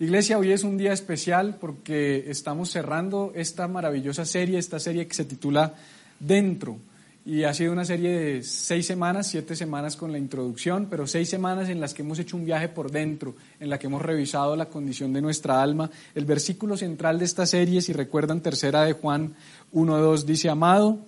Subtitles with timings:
[0.00, 5.14] Iglesia, hoy es un día especial porque estamos cerrando esta maravillosa serie, esta serie que
[5.14, 5.74] se titula
[6.20, 6.78] Dentro.
[7.26, 11.28] Y ha sido una serie de seis semanas, siete semanas con la introducción, pero seis
[11.28, 14.56] semanas en las que hemos hecho un viaje por dentro, en la que hemos revisado
[14.56, 15.90] la condición de nuestra alma.
[16.14, 19.34] El versículo central de esta serie, si recuerdan, tercera de Juan
[19.74, 20.98] 1.2, dice, Amado,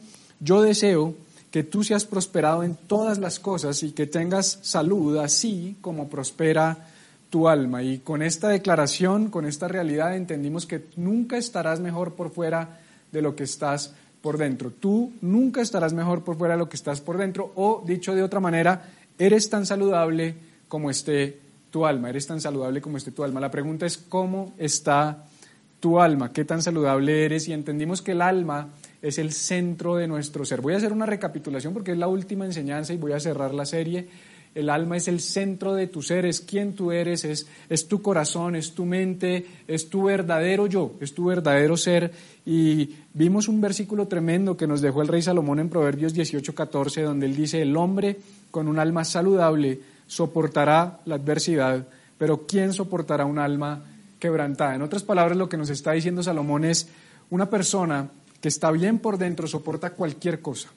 [0.41, 1.15] yo deseo
[1.51, 6.87] que tú seas prosperado en todas las cosas y que tengas salud, así como prospera
[7.29, 7.83] tu alma.
[7.83, 12.81] Y con esta declaración, con esta realidad, entendimos que nunca estarás mejor por fuera
[13.11, 14.71] de lo que estás por dentro.
[14.71, 17.53] Tú nunca estarás mejor por fuera de lo que estás por dentro.
[17.55, 20.35] O, dicho de otra manera, eres tan saludable
[20.69, 21.39] como esté
[21.71, 22.11] tu alma.
[22.11, 23.41] Eres tan saludable como esté tu alma.
[23.41, 25.25] La pregunta es, ¿cómo está
[25.81, 26.33] tu alma?
[26.33, 27.49] ¿Qué tan saludable eres?
[27.49, 28.69] Y entendimos que el alma
[29.03, 30.61] es el centro de nuestro ser.
[30.61, 33.65] Voy a hacer una recapitulación porque es la última enseñanza y voy a cerrar la
[33.65, 34.09] serie
[34.55, 38.57] el alma es el centro de tu ser, es quien tú eres, es, tu corazón,
[38.57, 42.11] es tu mente, es tu verdadero yo, es tu verdadero ser.
[42.45, 47.03] Y vimos un versículo tremendo que nos dejó el rey Salomón en Proverbios 18, 14,
[47.03, 48.17] donde él dice, el hombre
[48.51, 51.87] con un alma saludable soportará la adversidad,
[52.19, 53.85] pero ¿quién soportará un alma
[54.19, 54.75] quebrantada?
[54.75, 56.89] En otras palabras, lo que nos está diciendo Salomón es,
[57.31, 60.71] una persona que está bien por dentro soporta cualquier cosa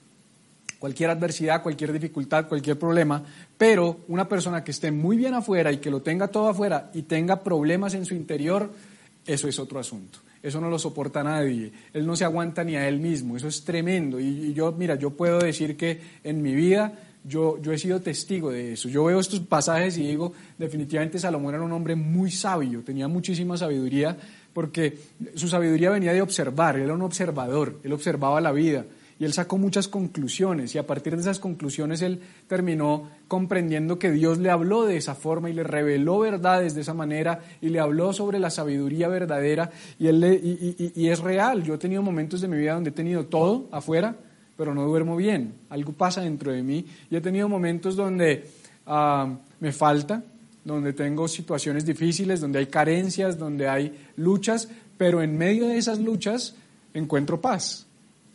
[0.83, 3.23] cualquier adversidad, cualquier dificultad, cualquier problema,
[3.58, 7.03] pero una persona que esté muy bien afuera y que lo tenga todo afuera y
[7.03, 8.69] tenga problemas en su interior,
[9.25, 10.19] eso es otro asunto.
[10.41, 11.72] Eso no lo soporta nadie.
[11.94, 13.38] Él no se aguanta ni a él mismo.
[13.38, 14.19] Eso es tremendo.
[14.19, 18.52] Y, yo, mira, yo puedo decir que en mi vida yo, yo he sido testigo
[18.52, 18.89] de eso.
[18.89, 23.56] Yo veo estos pasajes y digo, definitivamente Salomón era un hombre muy sabio, tenía muchísima
[23.56, 24.17] sabiduría,
[24.54, 24.98] porque
[25.36, 28.86] su sabiduría venía de observar, él era un observador, él observaba la vida
[29.20, 34.12] y él sacó muchas conclusiones y a partir de esas conclusiones él terminó comprendiendo que
[34.12, 37.80] Dios le habló de esa forma y le reveló verdades de esa manera y le
[37.80, 41.64] habló sobre la sabiduría verdadera y, él y, es real.
[41.64, 44.16] Yo he tenido momentos de mi vida donde he tenido todo afuera,
[44.58, 45.53] pero no duermo bien.
[45.70, 48.50] Algo pasa dentro de mí y he tenido momentos donde
[48.88, 50.24] ah, me falta,
[50.63, 56.00] donde tengo situaciones difíciles, donde hay carencias, donde hay luchas, pero en medio de esas
[56.00, 56.56] luchas
[56.94, 57.85] encuentro paz.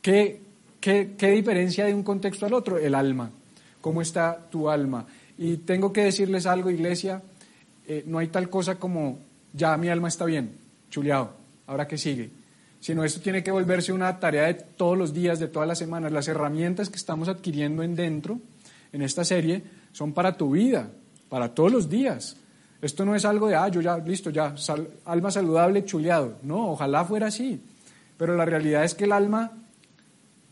[0.03, 0.41] ¿Qué,
[0.81, 2.78] ¿Qué, diferencia de un contexto al otro?
[2.78, 3.31] El alma.
[3.81, 5.06] ¿Cómo está tu alma?
[5.37, 7.22] Y tengo que decirles algo, iglesia,
[7.87, 9.19] eh, no hay tal cosa como,
[9.53, 10.53] ya mi alma está bien,
[10.91, 11.33] chuleado,
[11.67, 12.31] ahora qué sigue.
[12.81, 16.12] Sino esto tiene que volverse una tarea de todos los días, de todas las semanas.
[16.12, 18.38] Las herramientas que estamos adquiriendo en dentro,
[18.93, 19.62] en esta serie,
[19.93, 20.91] son para tu vida,
[21.28, 22.37] para todos los días.
[22.81, 24.55] Esto no es algo de, ah, yo ya, listo, ya,
[25.05, 26.39] alma saludable, chuleado.
[26.43, 27.61] No, ojalá fuera así.
[28.16, 29.53] Pero la realidad es que el alma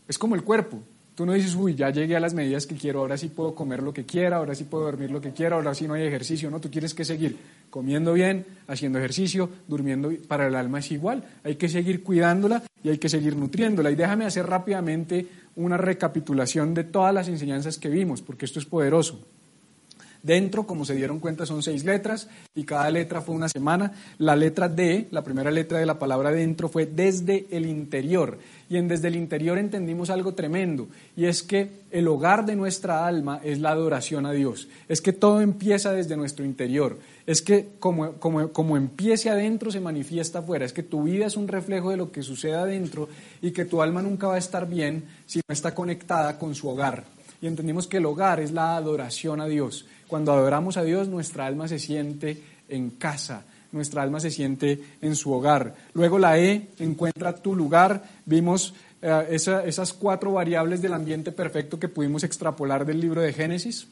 [0.07, 0.81] es como el cuerpo.
[1.15, 3.81] Tú no dices, uy, ya llegué a las medidas que quiero, ahora sí puedo comer
[3.81, 6.51] lo que quiera, ahora sí puedo dormir lo que quiera, ahora sí no hay ejercicio.
[6.51, 7.37] No, tú quieres que seguir
[7.71, 10.11] comiendo bien, haciendo ejercicio, durmiendo.
[10.27, 11.23] Para el alma es igual.
[11.43, 13.89] Hay que seguir cuidándola y hay que seguir nutriéndola.
[13.89, 18.65] Y déjame hacer rápidamente una recapitulación de todas las enseñanzas que vimos, porque esto es
[18.65, 19.19] poderoso.
[20.27, 23.93] Dentro, como se dieron cuenta, son seis letras y cada letra fue una semana.
[24.17, 28.37] La letra D, la primera letra de la palabra dentro, fue desde el interior.
[28.69, 33.07] Y en desde el interior entendimos algo tremendo, y es que el hogar de nuestra
[33.07, 34.67] alma es la adoración a Dios.
[34.89, 36.99] Es que todo empieza desde nuestro interior.
[37.25, 40.65] Es que como, como, como empiece adentro se manifiesta afuera.
[40.65, 43.07] Es que tu vida es un reflejo de lo que sucede adentro
[43.41, 46.67] y que tu alma nunca va a estar bien si no está conectada con su
[46.67, 47.16] hogar.
[47.41, 49.85] Y entendimos que el hogar es la adoración a Dios.
[50.07, 55.15] Cuando adoramos a Dios, nuestra alma se siente en casa, nuestra alma se siente en
[55.15, 55.75] su hogar.
[55.93, 58.03] Luego la E encuentra tu lugar.
[58.25, 63.87] Vimos eh, esas cuatro variables del ambiente perfecto que pudimos extrapolar del libro de Génesis.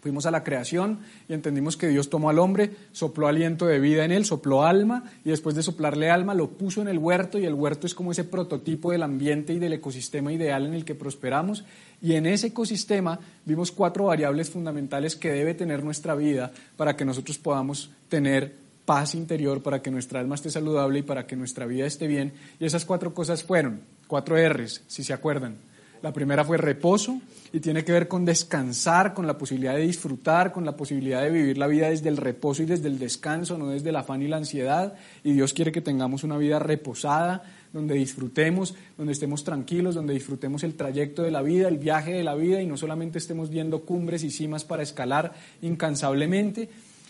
[0.00, 4.04] Fuimos a la creación y entendimos que Dios tomó al hombre, sopló aliento de vida
[4.04, 7.46] en él, sopló alma y después de soplarle alma lo puso en el huerto y
[7.46, 10.94] el huerto es como ese prototipo del ambiente y del ecosistema ideal en el que
[10.94, 11.64] prosperamos.
[12.00, 17.04] Y en ese ecosistema vimos cuatro variables fundamentales que debe tener nuestra vida para que
[17.04, 18.54] nosotros podamos tener
[18.84, 22.32] paz interior, para que nuestra alma esté saludable y para que nuestra vida esté bien.
[22.58, 25.56] Y esas cuatro cosas fueron, cuatro R's, si se acuerdan.
[26.02, 27.20] La primera fue reposo
[27.52, 31.30] y tiene que ver con descansar, con la posibilidad de disfrutar, con la posibilidad de
[31.30, 34.28] vivir la vida desde el reposo y desde el descanso, no desde el afán y
[34.28, 34.94] la ansiedad.
[35.24, 37.42] Y Dios quiere que tengamos una vida reposada,
[37.72, 42.22] donde disfrutemos, donde estemos tranquilos, donde disfrutemos el trayecto de la vida, el viaje de
[42.22, 46.68] la vida y no solamente estemos viendo cumbres y cimas para escalar incansablemente.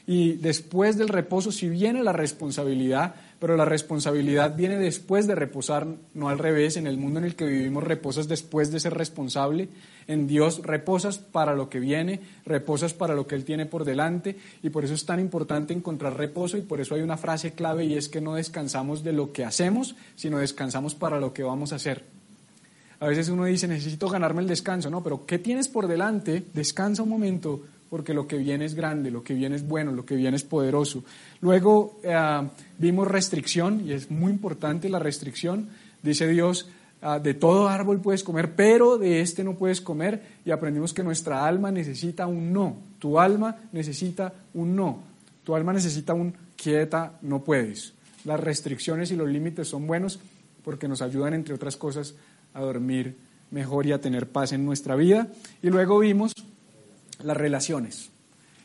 [0.09, 5.87] Y después del reposo, si viene la responsabilidad, pero la responsabilidad viene después de reposar,
[6.15, 6.79] no al revés.
[6.79, 9.69] En el mundo en el que vivimos reposas después de ser responsable.
[10.07, 14.39] En Dios reposas para lo que viene, reposas para lo que Él tiene por delante.
[14.63, 17.85] Y por eso es tan importante encontrar reposo y por eso hay una frase clave
[17.85, 21.75] y es que no descansamos de lo que hacemos, sino descansamos para lo que vamos
[21.75, 22.03] a hacer.
[23.01, 26.45] A veces uno dice, necesito ganarme el descanso, no, pero ¿qué tienes por delante?
[26.55, 30.05] Descansa un momento, porque lo que viene es grande, lo que viene es bueno, lo
[30.05, 31.05] que viene es poderoso.
[31.41, 32.49] Luego eh,
[32.79, 35.69] vimos restricción, y es muy importante la restricción.
[36.03, 36.69] Dice Dios,
[37.01, 40.23] ah, de todo árbol puedes comer, pero de este no puedes comer.
[40.45, 42.77] Y aprendimos que nuestra alma necesita un no.
[42.99, 45.03] Tu alma necesita un no.
[45.45, 47.95] Tu alma necesita un quieta, no puedes.
[48.25, 50.21] Las restricciones y los límites son buenos
[50.63, 52.15] porque nos ayudan, entre otras cosas,
[52.53, 53.17] a dormir
[53.51, 55.29] mejor y a tener paz en nuestra vida.
[55.63, 56.33] Y luego vimos
[57.23, 58.11] las relaciones.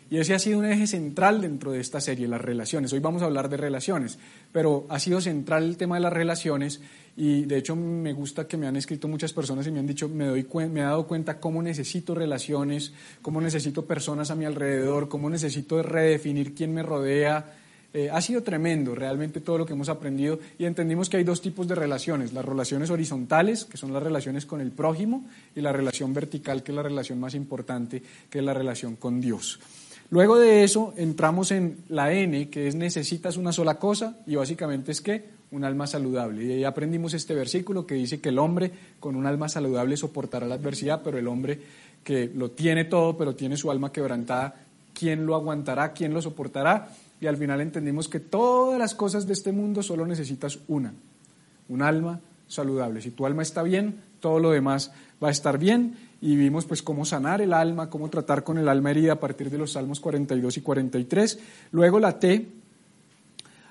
[0.09, 2.93] Y ese ha sido un eje central dentro de esta serie, las relaciones.
[2.93, 4.19] Hoy vamos a hablar de relaciones,
[4.51, 6.81] pero ha sido central el tema de las relaciones
[7.17, 10.07] y de hecho me gusta que me han escrito muchas personas y me han dicho,
[10.09, 15.09] me, doy me he dado cuenta cómo necesito relaciones, cómo necesito personas a mi alrededor,
[15.09, 17.62] cómo necesito redefinir quién me rodea,
[17.93, 21.41] eh, ha sido tremendo realmente todo lo que hemos aprendido y entendimos que hay dos
[21.41, 25.25] tipos de relaciones, las relaciones horizontales, que son las relaciones con el prójimo,
[25.55, 29.21] y la relación vertical, que es la relación más importante, que es la relación con
[29.21, 29.59] Dios.
[30.09, 34.91] Luego de eso entramos en la N, que es necesitas una sola cosa, y básicamente
[34.91, 36.43] es que un alma saludable.
[36.43, 40.47] Y ahí aprendimos este versículo que dice que el hombre con un alma saludable soportará
[40.47, 41.59] la adversidad, pero el hombre
[42.03, 44.55] que lo tiene todo, pero tiene su alma quebrantada,
[44.93, 45.93] ¿quién lo aguantará?
[45.93, 46.89] ¿Quién lo soportará?
[47.23, 50.93] Y al final entendimos que todas las cosas de este mundo solo necesitas una,
[51.69, 53.01] un alma saludable.
[53.01, 54.91] Si tu alma está bien, todo lo demás
[55.23, 58.67] va a estar bien y vimos pues cómo sanar el alma, cómo tratar con el
[58.67, 61.39] alma herida a partir de los Salmos 42 y 43.
[61.71, 62.45] Luego la T,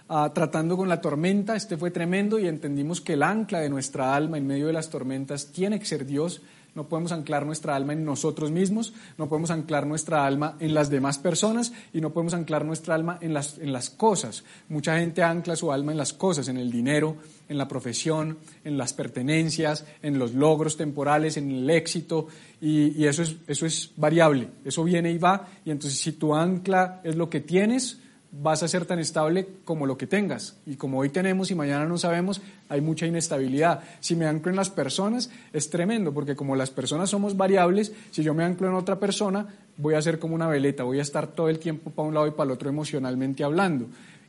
[0.09, 4.17] ah, tratando con la tormenta, este fue tremendo y entendimos que el ancla de nuestra
[4.17, 6.41] alma en medio de las tormentas tiene que ser Dios
[6.75, 10.91] no podemos anclar nuestra alma en nosotros mismos, no podemos anclar nuestra alma en las
[10.91, 14.45] demás personas y no podemos anclar nuestra alma en las, en las cosas.
[14.69, 17.17] Mucha gente ancla su alma en las cosas, en el dinero,
[17.49, 22.29] en la profesión, en las pertenencias, en los logros temporales, en el éxito,
[22.61, 27.01] y, eso, es, eso es variable, eso viene y va, y entonces si tu ancla
[27.05, 28.02] es lo que tienes,
[28.33, 30.57] vas a ser tan estable como lo que tengas.
[30.67, 33.81] Y como hoy tenemos y mañana no sabemos, hay mucha inestabilidad.
[34.01, 38.23] Si me anclo en las personas, es tremendo, porque como las personas somos variables, si
[38.23, 39.47] yo me anclo en otra persona,
[39.77, 42.27] voy a ser como una veleta, voy a estar todo el tiempo para un lado
[42.27, 43.87] y para el otro emocionalmente hablando.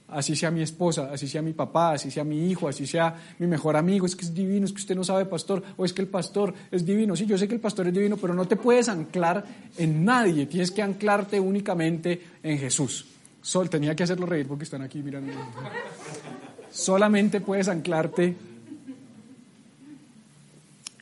[0.09, 3.47] Así sea mi esposa, así sea mi papá, así sea mi hijo, así sea mi
[3.47, 6.01] mejor amigo, es que es divino, es que usted no sabe pastor, o es que
[6.01, 7.15] el pastor es divino.
[7.15, 9.43] Sí, yo sé que el pastor es divino, pero no te puedes anclar
[9.77, 13.12] en nadie, tienes que anclarte únicamente en Jesús.
[13.43, 15.33] Sol, tenía que hacerlo reír porque están aquí mirando.
[16.71, 18.35] Solamente puedes anclarte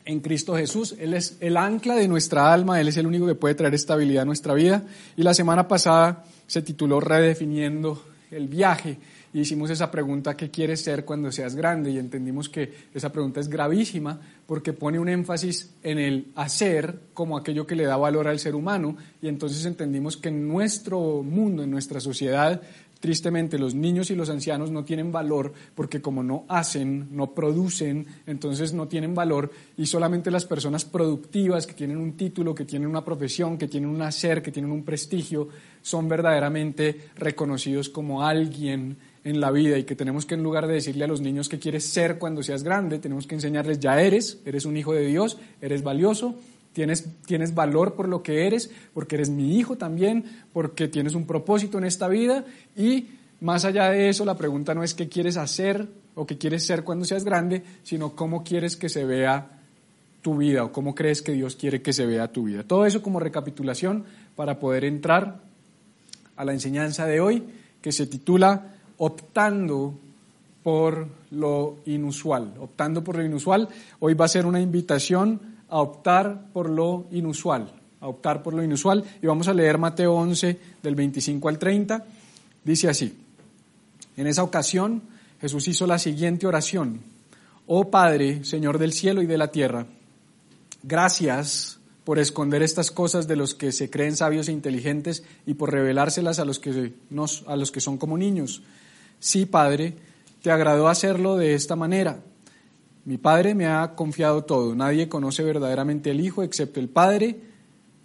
[0.06, 0.96] en Cristo Jesús.
[1.00, 4.24] Él es el ancla de nuestra alma, Él es el único que puede traer estabilidad
[4.24, 4.84] a nuestra vida.
[5.16, 8.98] Y la semana pasada se tituló Redefiniendo el viaje
[9.34, 11.92] y hicimos esa pregunta, ¿qué quieres ser cuando seas grande?
[11.92, 17.38] Y entendimos que esa pregunta es gravísima porque pone un énfasis en el hacer como
[17.38, 21.64] aquello que le da valor al ser humano y entonces entendimos que en nuestro mundo,
[21.64, 22.62] en nuestra sociedad,
[23.02, 28.06] tristemente los niños y los ancianos no tienen valor porque como no hacen, no producen,
[28.26, 32.88] entonces no tienen valor y solamente las personas productivas que tienen un título, que tienen
[32.88, 35.50] una profesión, que tienen un hacer, que tienen un prestigio,
[35.82, 40.76] son verdaderamente reconocidos como alguien en la vida y que tenemos que en lugar de
[40.76, 44.42] decirle a los niños que quieres ser cuando seas grande, tenemos que enseñarles ya eres,
[44.46, 46.36] eres un hijo de Dios, eres valioso,
[46.74, 51.26] tienes, tienes valor por lo que eres, porque eres mi hijo también, porque tienes un
[51.26, 53.08] propósito en esta vida y
[53.42, 56.84] más allá de eso la pregunta no es qué quieres hacer o qué quieres ser
[56.84, 59.60] cuando seas grande, sino cómo quieres que se vea
[60.22, 62.64] tu vida o cómo crees que Dios quiere que se vea tu vida.
[62.64, 65.40] Todo eso como recapitulación para poder entrar
[66.36, 67.44] a la enseñanza de hoy
[67.82, 69.96] que se titula optando
[70.64, 72.54] por lo inusual.
[72.60, 73.68] Optando por lo inusual,
[74.00, 75.40] hoy va a ser una invitación
[75.72, 79.04] a optar por lo inusual, a optar por lo inusual.
[79.22, 82.06] Y vamos a leer Mateo 11 del 25 al 30.
[82.64, 83.18] Dice así,
[84.18, 85.02] en esa ocasión
[85.40, 87.00] Jesús hizo la siguiente oración.
[87.66, 89.88] Oh Padre, Señor del cielo y de la tierra,
[90.84, 95.72] gracias por esconder estas cosas de los que se creen sabios e inteligentes y por
[95.72, 98.62] revelárselas a los que, nos, a los que son como niños.
[99.20, 99.96] Sí, Padre,
[100.42, 102.20] te agradó hacerlo de esta manera.
[103.04, 104.76] Mi Padre me ha confiado todo.
[104.76, 107.40] Nadie conoce verdaderamente al Hijo excepto el Padre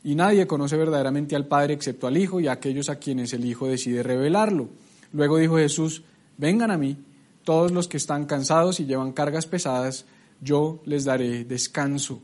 [0.02, 3.44] y nadie conoce verdaderamente al Padre excepto al Hijo y a aquellos a quienes el
[3.44, 4.68] Hijo decide revelarlo.
[5.12, 6.02] Luego dijo Jesús,
[6.38, 6.96] vengan a mí,
[7.44, 10.06] todos los que están cansados y llevan cargas pesadas,
[10.40, 12.22] yo les daré descanso.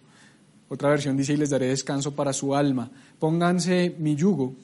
[0.69, 2.91] Otra versión dice, y les daré descanso para su alma.
[3.19, 4.55] Pónganse mi yugo,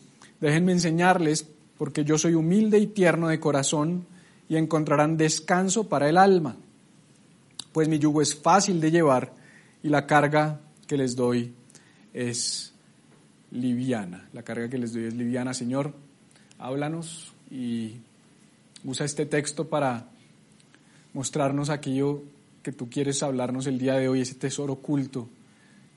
[0.41, 1.47] déjenme enseñarles,
[1.77, 4.07] porque yo soy humilde y tierno de corazón,
[4.49, 6.57] y encontrarán descanso para el alma.
[7.79, 9.33] Pues mi yugo es fácil de llevar
[9.85, 10.59] y la carga
[10.89, 11.55] que les doy
[12.13, 12.73] es
[13.53, 14.29] liviana.
[14.33, 15.55] La carga que les doy es liviana.
[15.55, 15.95] Señor,
[16.59, 17.99] háblanos y
[18.83, 20.09] usa este texto para
[21.15, 22.25] mostrarnos aquello
[22.65, 25.29] que tú quieres hablarnos el día de hoy, ese tesoro oculto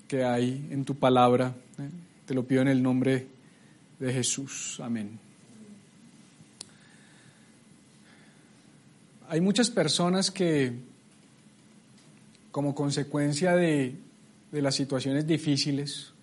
[0.07, 1.55] que hay en tu palabra.
[1.79, 1.89] ¿eh?
[2.27, 3.25] Te lo pido en el nombre
[3.97, 4.79] de Jesús.
[4.83, 5.17] Amén.
[9.27, 10.90] Hay muchas personas que,
[12.51, 13.95] como consecuencia de,
[14.51, 16.13] de las situaciones difíciles,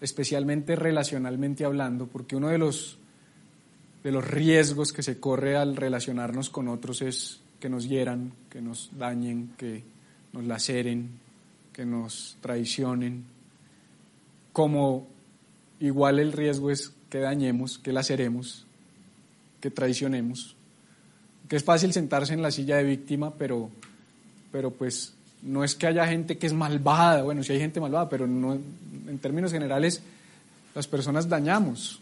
[0.00, 2.98] especialmente relacionalmente hablando, porque uno de los,
[4.04, 8.60] de los riesgos que se corre al relacionarnos con otros es que nos hieran, que
[8.60, 9.82] nos dañen, que
[10.32, 11.08] nos laceren,
[11.72, 13.24] que nos traicionen,
[14.52, 15.06] como
[15.80, 18.66] igual el riesgo es que dañemos, que laceremos,
[19.60, 20.56] que traicionemos.
[21.48, 23.70] Que es fácil sentarse en la silla de víctima, pero,
[24.56, 28.08] pero pues no es que haya gente que es malvada, bueno, sí hay gente malvada,
[28.08, 30.00] pero no, en términos generales
[30.74, 32.00] las personas dañamos,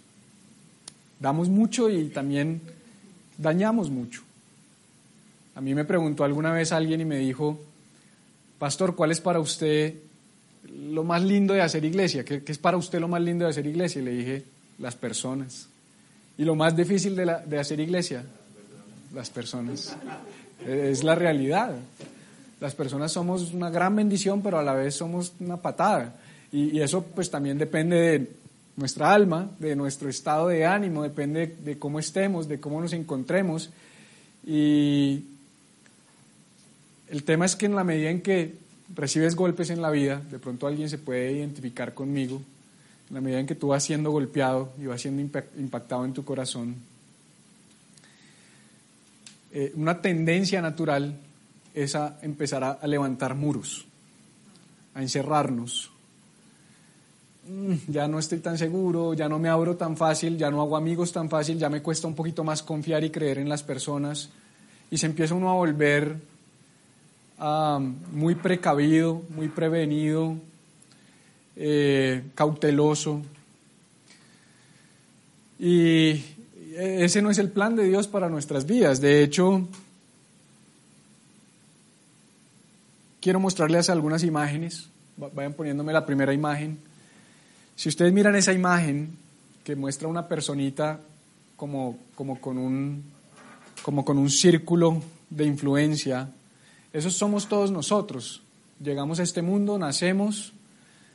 [1.18, 2.60] damos mucho y también
[3.38, 4.22] dañamos mucho.
[5.56, 7.58] A mí me preguntó alguna vez alguien y me dijo,
[8.60, 9.94] Pastor, ¿cuál es para usted
[10.72, 12.24] lo más lindo de hacer iglesia?
[12.24, 14.00] ¿Qué, es para usted lo más lindo de hacer iglesia?
[14.00, 14.44] Y le dije,
[14.78, 15.66] las personas.
[16.38, 18.24] ¿Y lo más difícil de, de hacer iglesia?
[19.12, 19.96] las personas.
[20.64, 21.74] Es la realidad.
[22.64, 26.14] Las personas somos una gran bendición, pero a la vez somos una patada.
[26.50, 28.30] Y, eso pues también depende de
[28.74, 33.68] nuestra alma, de nuestro estado de ánimo, depende de cómo estemos, de cómo nos encontremos.
[34.46, 35.24] Y
[37.10, 38.54] el tema es que en la medida en que
[38.94, 42.40] recibes golpes en la vida, de pronto alguien se puede identificar conmigo,
[43.10, 46.24] en la medida en que tú vas siendo golpeado y vas siendo impactado en tu
[46.24, 46.76] corazón,
[49.52, 51.14] eh, una tendencia natural
[51.74, 53.84] es a empezar a, levantar muros,
[54.94, 55.90] a encerrarnos.
[57.48, 60.76] Mm, ya no estoy tan seguro, ya no me abro tan fácil, ya no hago
[60.76, 64.30] amigos tan fácil, ya me cuesta un poquito más confiar y creer en las personas.
[64.90, 66.16] Y se empieza uno a volver
[67.38, 67.80] ah,
[68.12, 70.36] muy precavido, muy prevenido,
[71.56, 73.20] eh, cauteloso.
[75.58, 76.22] Y,
[76.76, 79.00] ese no es el plan de Dios para nuestras vidas.
[79.00, 79.68] De hecho,
[83.24, 84.90] quiero mostrarles algunas imágenes.
[85.16, 86.78] Vayan poniéndome la primera imagen.
[87.74, 89.16] Si ustedes miran esa imagen
[89.64, 91.00] que muestra una personita
[91.56, 93.02] como, como, con, un,
[93.82, 96.28] como con un círculo de influencia,
[96.92, 98.42] esos somos todos nosotros.
[98.78, 100.52] Llegamos a este mundo, nacemos,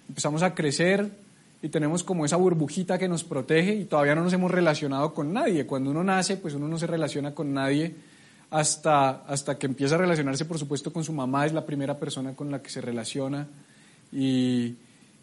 [0.08, 1.12] empezamos a crecer,
[1.62, 5.32] y tenemos como esa burbujita que nos protege y todavía no nos hemos relacionado con
[5.32, 5.68] nadie.
[5.68, 7.94] Cuando uno nace, pues uno no se relaciona con nadie
[8.51, 12.34] hasta, hasta que empieza a relacionarse, por supuesto, con su mamá, es la primera persona
[12.34, 13.48] con la que se relaciona,
[14.12, 14.75] y,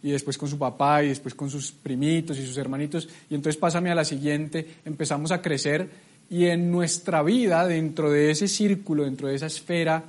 [0.02, 3.58] y después con su papá, y después con sus primitos y sus hermanitos, y entonces
[3.58, 5.88] pásame a la siguiente, empezamos a crecer,
[6.30, 10.04] y en nuestra vida, dentro de ese círculo, dentro de esa esfera,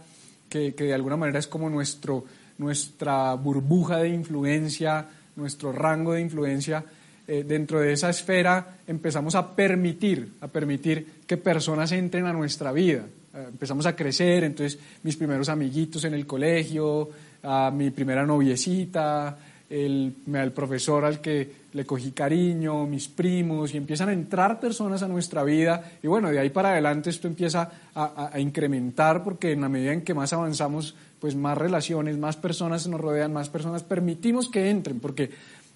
[0.50, 2.24] que, que de alguna manera es como nuestro,
[2.58, 6.84] nuestra burbuja de influencia, nuestro rango de influencia,
[7.28, 12.72] eh, dentro de esa esfera empezamos a permitir, a permitir que personas entren a nuestra
[12.72, 13.04] vida.
[13.34, 17.10] Eh, empezamos a crecer, entonces mis primeros amiguitos en el colegio,
[17.44, 19.38] a mi primera noviecita,
[19.70, 25.04] el, el profesor al que le cogí cariño, mis primos, y empiezan a entrar personas
[25.04, 25.84] a nuestra vida.
[26.02, 29.92] Y bueno, de ahí para adelante esto empieza a, a, incrementar porque en la medida
[29.92, 34.70] en que más avanzamos, pues más relaciones, más personas nos rodean, más personas permitimos que
[34.70, 35.30] entren, porque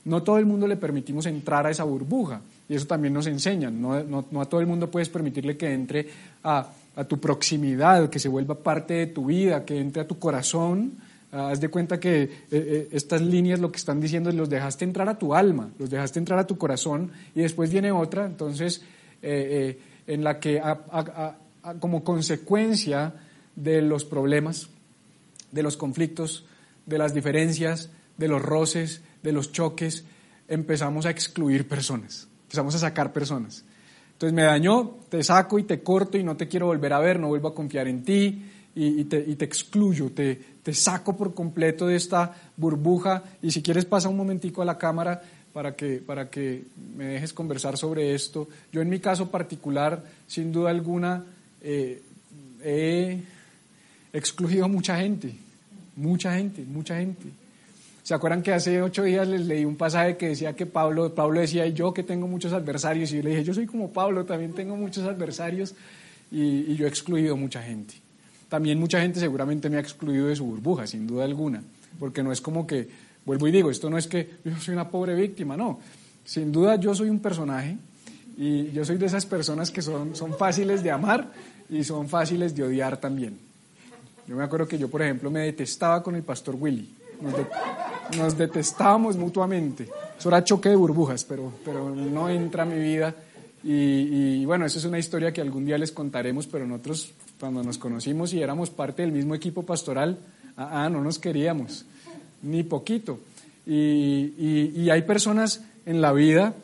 [0.05, 2.41] no todo el mundo le permitimos entrar a esa burbuja.
[2.67, 3.81] Y eso también nos enseñan.
[3.81, 6.07] No, a todo el mundo puedes permitirle que entre
[6.43, 6.67] a,
[7.07, 10.93] tu proximidad, que se vuelva parte de tu vida, que entre a tu corazón
[11.31, 14.83] haz de cuenta que eh, eh, estas líneas lo que están diciendo es los dejaste
[14.83, 18.81] entrar a tu alma, los dejaste entrar a tu corazón y después viene otra, entonces,
[19.21, 20.61] eh, en la que
[21.79, 23.13] como consecuencia
[23.55, 24.67] de los problemas,
[25.51, 26.45] de los conflictos,
[26.85, 30.03] de las diferencias, de los roces, de los choques,
[30.47, 33.63] empezamos a excluir personas, empezamos a sacar personas.
[34.13, 37.19] Entonces me dañó, te saco y te corto y no te quiero volver a ver,
[37.19, 38.43] no vuelvo a confiar en ti,
[38.75, 43.85] y, te, y te, excluyo, te, saco por completo de esta burbuja y si quieres
[43.85, 46.63] pasa un momentico a la cámara para que, para que
[46.95, 48.47] me dejes conversar sobre esto.
[48.71, 51.25] Yo en mi caso particular, sin duda alguna,
[51.61, 52.01] eh,
[52.63, 53.19] he
[54.13, 55.35] excluido a mucha gente,
[55.97, 57.40] mucha gente, mucha gente.
[58.03, 61.39] ¿Se acuerdan que hace ocho días les leí un pasaje que decía que Pablo, Pablo
[61.39, 64.53] decía, yo que tengo muchos adversarios, y yo le dije, yo soy como Pablo, también
[64.53, 65.75] tengo muchos adversarios,
[66.31, 67.93] y, yo he excluido mucha gente.
[68.49, 71.61] También mucha gente seguramente me ha excluido de su burbuja, sin duda alguna,
[71.99, 72.89] porque no es como que,
[73.25, 75.79] vuelvo y digo, esto no es que yo soy una pobre víctima, no.
[76.25, 77.77] Sin duda yo soy un personaje
[78.37, 81.31] y yo soy de esas personas que son, son fáciles de amar
[81.69, 83.37] y son fáciles de odiar también.
[84.27, 87.00] Yo me acuerdo que yo, por ejemplo, me detestaba con el pastor Willy.
[88.17, 89.87] Nos, detestábamos mutuamente.
[90.17, 93.15] Eso era choque de burbujas, pero, pero no entra a mi vida.
[93.63, 97.77] Y, bueno, eso es una historia que algún día les contaremos, pero nosotros cuando nos
[97.77, 100.17] conocimos y éramos parte del mismo equipo pastoral,
[100.57, 101.85] ah, ah no nos queríamos,
[102.41, 103.19] ni poquito.
[103.65, 106.55] Y, y, hay personas en la vida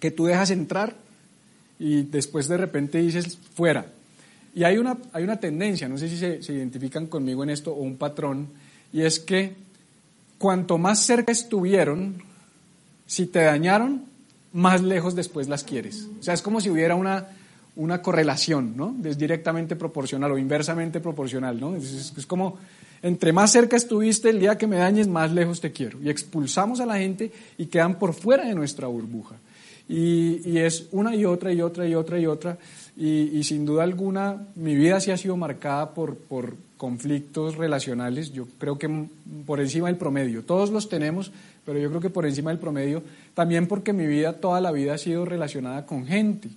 [0.00, 0.94] que tú dejas entrar
[1.78, 3.86] y después de repente dices fuera.
[4.54, 7.72] Y hay una, hay una tendencia, no sé si se, se identifican conmigo en esto,
[7.72, 8.48] o un patrón,
[8.90, 9.52] y es que
[10.38, 12.22] cuanto más cerca estuvieron,
[13.06, 14.04] si te dañaron,
[14.52, 16.08] más lejos después las quieres.
[16.18, 17.26] O sea, es como si hubiera una,
[17.76, 18.96] una correlación, ¿no?
[19.04, 21.76] Es directamente proporcional o inversamente proporcional, ¿no?
[21.76, 22.58] Es, como,
[23.02, 25.98] entre más cerca estuviste, el día que me dañes, más lejos te quiero.
[26.02, 29.36] Y expulsamos a la gente y quedan por fuera de nuestra burbuja.
[29.88, 32.58] Y, y es una y otra y otra y otra y otra.
[32.96, 38.32] Y, y, sin duda alguna, mi vida sí ha sido marcada por, por, conflictos relacionales,
[38.32, 39.06] yo creo que
[39.46, 40.42] por encima del promedio.
[40.42, 41.32] Todos los tenemos,
[41.64, 43.02] pero yo creo que por encima del promedio,
[43.34, 46.48] también porque mi vida toda la vida ha sido relacionada con gente.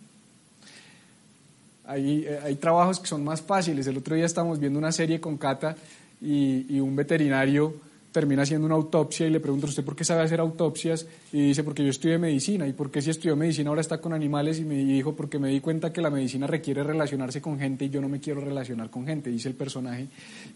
[1.85, 3.87] Hay, eh, hay trabajos que son más fáciles.
[3.87, 5.75] El otro día estábamos viendo una serie con Cata
[6.21, 7.73] y, y un veterinario
[8.11, 11.05] termina haciendo una autopsia y le pregunto, ¿usted por qué sabe hacer autopsias?
[11.31, 12.67] Y dice, porque yo estudié medicina.
[12.67, 14.59] ¿Y por qué si estudió medicina ahora está con animales?
[14.59, 17.89] Y me dijo, porque me di cuenta que la medicina requiere relacionarse con gente y
[17.89, 20.07] yo no me quiero relacionar con gente, dice el personaje.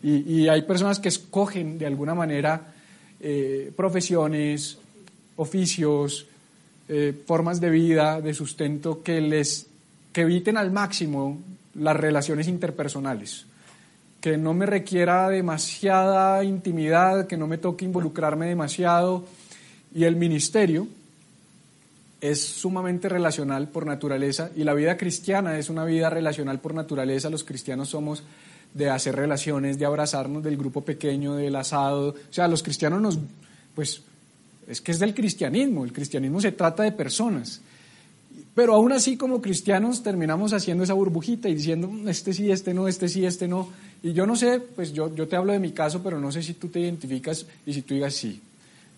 [0.01, 2.73] Y, hay personas que escogen de alguna manera
[3.19, 4.77] eh, profesiones,
[5.37, 6.27] oficios,
[6.89, 9.67] eh, formas de vida, de sustento que les
[10.11, 11.41] que eviten al máximo
[11.73, 13.47] las relaciones interpersonales
[14.23, 19.25] que no me requiera demasiada intimidad, que no me toque involucrarme demasiado.
[19.93, 20.87] Y el ministerio
[22.21, 27.29] es sumamente relacional por naturaleza y la vida cristiana es una vida relacional por naturaleza.
[27.29, 28.23] Los cristianos somos
[28.73, 32.11] de hacer relaciones, de abrazarnos del grupo pequeño, del asado.
[32.11, 33.19] O sea, los cristianos nos,
[33.75, 34.03] pues,
[34.69, 35.83] es que es del cristianismo.
[35.83, 37.59] El cristianismo se trata de personas.
[38.55, 42.73] Pero aún así como cristianos terminamos haciendo esa burbujita y diciendo, mm, este sí, este
[42.73, 43.67] no, este sí, este no.
[44.03, 46.43] Y yo no sé, pues yo, yo te hablo de mi caso, pero no sé
[46.43, 48.41] si tú te identificas y si tú digas sí.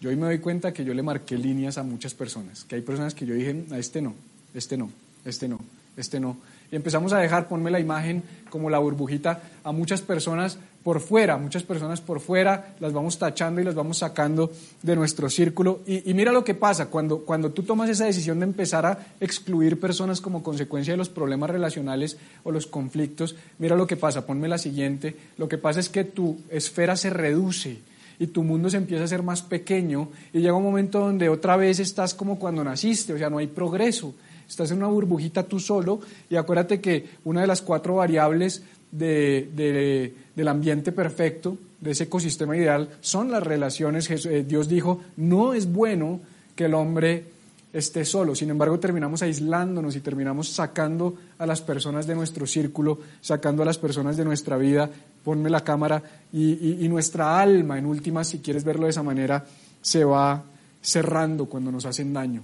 [0.01, 2.81] Yo hoy me doy cuenta que yo le marqué líneas a muchas personas, que hay
[2.81, 4.15] personas que yo dije, a este no,
[4.55, 4.89] este no,
[5.23, 5.59] este no,
[5.95, 6.37] este no.
[6.71, 11.35] Y empezamos a dejar, ponme la imagen como la burbujita, a muchas personas por fuera,
[11.37, 14.51] muchas personas por fuera, las vamos tachando y las vamos sacando
[14.83, 15.79] de nuestro círculo.
[15.87, 19.79] Y, mira lo que pasa, cuando, cuando tú tomas esa decisión de empezar a excluir
[19.79, 24.47] personas como consecuencia de los problemas relacionales o los conflictos, mira lo que pasa, ponme
[24.47, 27.79] la siguiente, lo que pasa es que tu esfera se reduce
[28.19, 31.57] y tu mundo se empieza a ser más pequeño y llega un momento donde otra
[31.57, 34.13] vez estás como cuando naciste, o sea, no hay progreso,
[34.47, 40.13] estás en una burbujita tú solo y acuérdate que una de las cuatro variables de,
[40.35, 44.09] del ambiente perfecto, de ese ecosistema ideal, son las relaciones.
[44.09, 46.19] Eh, Dios dijo, no es bueno
[46.55, 47.25] que el hombre
[47.73, 48.35] esté solo.
[48.35, 53.65] Sin embargo, terminamos aislándonos y terminamos sacando a las personas de nuestro círculo, sacando a
[53.65, 54.89] las personas de nuestra vida.
[55.23, 59.45] Ponme la cámara y, y nuestra alma, en última, si quieres verlo de esa manera,
[59.81, 60.43] se va
[60.81, 62.43] cerrando cuando nos hacen daño.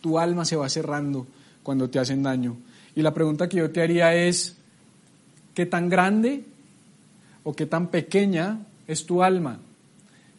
[0.00, 1.26] Tu alma se va cerrando
[1.62, 2.56] cuando te hacen daño.
[2.94, 4.56] Y la pregunta que yo te haría es,
[5.56, 6.44] qué tan grande
[7.42, 9.58] o qué tan pequeña es tu alma.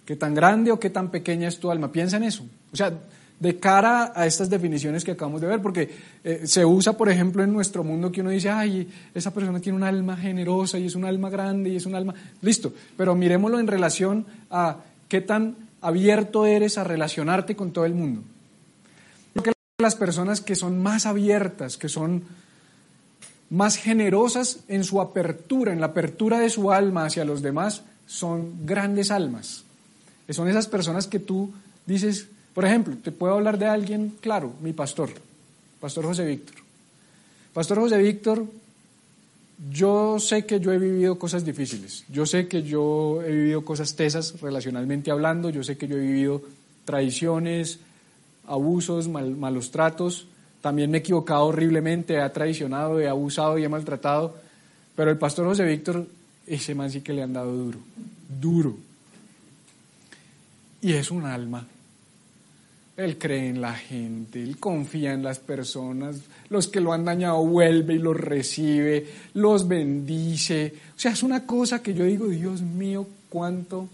[0.06, 1.92] ¿Qué tan grande o qué tan pequeña es tu alma?
[1.92, 2.46] Piensa en eso.
[2.72, 2.94] O sea,
[3.40, 5.90] de cara a estas definiciones que acabamos de ver, porque
[6.24, 9.78] eh, se usa, por ejemplo, en nuestro mundo que uno dice, ay, esa persona tiene
[9.78, 12.14] un alma generosa y es un alma grande y es un alma...
[12.42, 14.78] Listo, pero miremoslo en relación a
[15.08, 18.22] qué tan abierto eres a relacionarte con todo el mundo.
[19.34, 22.24] Porque las personas que son más abiertas, que son
[23.50, 28.66] más generosas en su apertura, en la apertura de su alma hacia los demás, son
[28.66, 29.64] grandes almas.
[30.30, 31.52] Son esas personas que tú
[31.86, 35.10] dices, por ejemplo, te puedo hablar de alguien, claro, mi pastor,
[35.80, 36.56] Pastor José Víctor.
[37.54, 38.46] Pastor José Víctor
[39.72, 43.96] yo sé que yo he vivido cosas difíciles, yo sé que yo he vivido cosas
[43.96, 46.44] tesas relacionalmente hablando, yo sé que yo he vivido
[46.86, 47.80] traiciones,
[48.46, 50.28] abusos, malos tratos,
[50.62, 54.36] también me he equivocado horriblemente, he traicionado, he abusado y he maltratado,
[54.96, 56.08] pero el pastor José Víctor,
[56.46, 57.80] ese man sí que le han dado duro,
[58.28, 58.78] duro.
[60.82, 61.66] Y es un alma
[62.98, 66.18] él cree en la gente, él confía en las personas,
[66.50, 70.74] los que lo han dañado vuelve y los recibe, los bendice.
[70.96, 73.88] O sea, es una cosa que yo digo, Dios mío, cuánto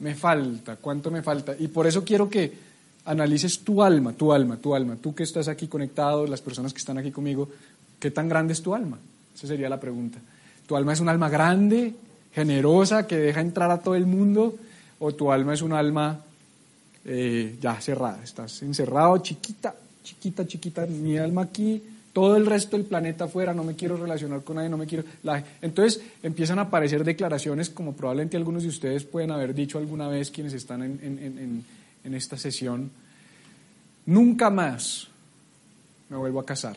[0.00, 1.56] me falta, cuánto me falta.
[1.58, 2.52] Y por eso quiero que
[3.04, 4.96] analices tu alma, tu alma, tu alma.
[4.96, 7.48] Tú que estás aquí conectado, las personas que están aquí conmigo,
[7.98, 8.98] ¿qué tan grande es tu alma?
[9.34, 10.18] Esa sería la pregunta.
[10.66, 11.94] ¿Tu alma es un alma grande,
[12.32, 14.54] generosa, que deja entrar a todo el mundo?
[14.98, 16.20] ¿O tu alma es un alma
[17.04, 22.86] eh, ya cerrada, estás encerrado, chiquita, chiquita, chiquita, mi alma aquí, todo el resto del
[22.86, 25.02] planeta afuera, no me quiero relacionar con nadie, no me quiero...
[25.60, 30.30] Entonces empiezan a aparecer declaraciones como probablemente algunos de ustedes pueden haber dicho alguna vez
[30.30, 31.64] quienes están en, en
[32.14, 32.90] esta sesión,
[34.06, 35.08] nunca más
[36.08, 36.76] me vuelvo a casar,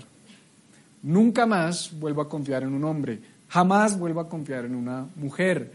[1.03, 5.71] nunca más vuelvo a confiar en un hombre, jamás vuelvo a confiar en una mujer,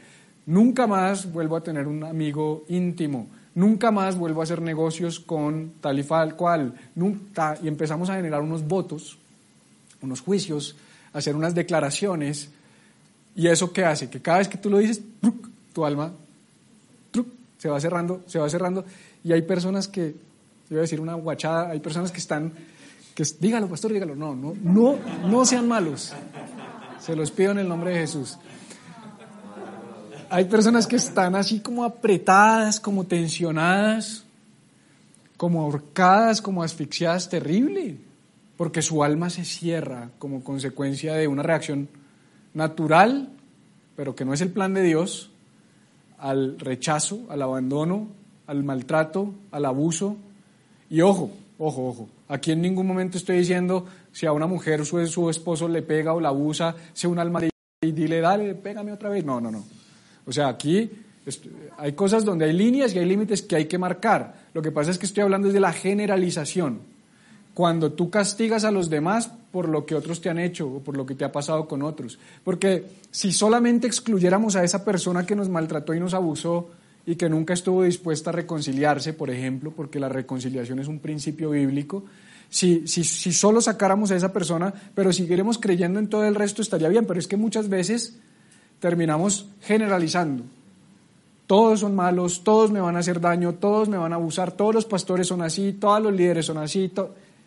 [0.46, 5.72] nunca más vuelvo a tener un amigo íntimo, nunca más vuelvo a hacer negocios con
[5.80, 9.18] tal y cual, nunca, y empezamos a generar unos votos,
[10.00, 10.76] unos juicios,
[11.12, 12.50] hacer unas declaraciones,
[13.34, 15.00] y eso qué hace, que cada vez que tú lo dices,
[15.72, 16.12] tu alma
[17.60, 18.86] se va cerrando, se va cerrando,
[19.22, 20.14] y hay personas que,
[20.70, 22.52] iba a decir una guachada, hay personas que están,
[23.14, 26.12] que dígalo, pastor, dígalo, no, no, no, no sean malos,
[27.00, 28.38] se los pido en el nombre de Jesús.
[30.32, 34.24] Hay personas que están así como apretadas, como tensionadas,
[35.36, 37.96] como ahorcadas, como asfixiadas, terrible,
[38.56, 41.88] porque su alma se cierra como consecuencia de una reacción
[42.54, 43.30] natural,
[43.96, 45.30] pero que no es el plan de Dios,
[46.18, 48.08] al rechazo, al abandono,
[48.50, 50.16] al maltrato, al abuso.
[50.90, 55.06] Y ojo, ojo, ojo, aquí en ningún momento estoy diciendo si a una mujer su,
[55.06, 57.50] su esposo le pega o la abusa, sea un alma de
[57.82, 59.24] y dile, dale, pégame otra vez.
[59.24, 59.64] No, no, no.
[60.26, 60.90] O sea, aquí
[61.78, 64.34] hay cosas donde hay líneas y hay límites que hay que marcar.
[64.52, 66.80] Lo que pasa es que estoy hablando de la generalización.
[67.54, 70.96] Cuando tú castigas a los demás por lo que otros te han hecho o por
[70.96, 72.18] lo que te ha pasado con otros.
[72.42, 76.68] Porque si solamente excluyéramos a esa persona que nos maltrató y nos abusó
[77.06, 81.50] y que nunca estuvo dispuesta a reconciliarse, por ejemplo, porque la reconciliación es un principio
[81.50, 82.04] bíblico,
[82.48, 86.62] si, si, si solo sacáramos a esa persona, pero siguiéramos creyendo en todo el resto
[86.62, 88.18] estaría bien, pero es que muchas veces
[88.80, 90.44] terminamos generalizando.
[91.46, 94.74] Todos son malos, todos me van a hacer daño, todos me van a abusar, todos
[94.74, 96.92] los pastores son así, todos los líderes son así.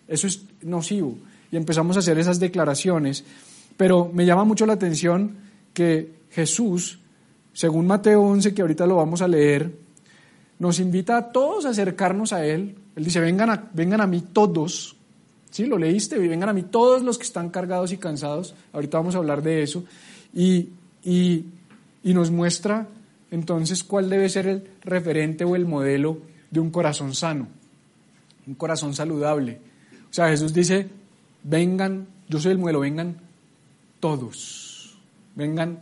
[0.08, 1.18] Eso es nocivo.
[1.52, 3.24] Y empezamos a hacer esas declaraciones.
[3.78, 5.38] Pero me llama mucho la atención
[5.74, 7.00] que Jesús,
[7.54, 9.72] según Mateo 11, que ahorita lo vamos a leer,
[10.60, 12.76] nos invita a todos a acercarnos a Él.
[12.96, 14.96] Él dice, vengan a, vengan a mí todos.
[15.52, 15.66] ¿Sí?
[15.66, 16.18] ¿Lo leíste?
[16.18, 18.56] Vengan a mí todos los que están cargados y cansados.
[18.72, 19.84] Ahorita vamos a hablar de eso.
[20.34, 20.70] Y
[21.04, 21.46] y,
[22.04, 22.88] nos muestra
[23.32, 26.20] entonces cuál debe ser el referente o el modelo
[26.52, 27.48] de un corazón sano,
[28.48, 29.60] un corazón saludable.
[30.10, 30.88] O sea, Jesús dice,
[31.44, 33.18] vengan, yo soy el modelo, vengan
[34.00, 34.98] todos,
[35.36, 35.80] vengan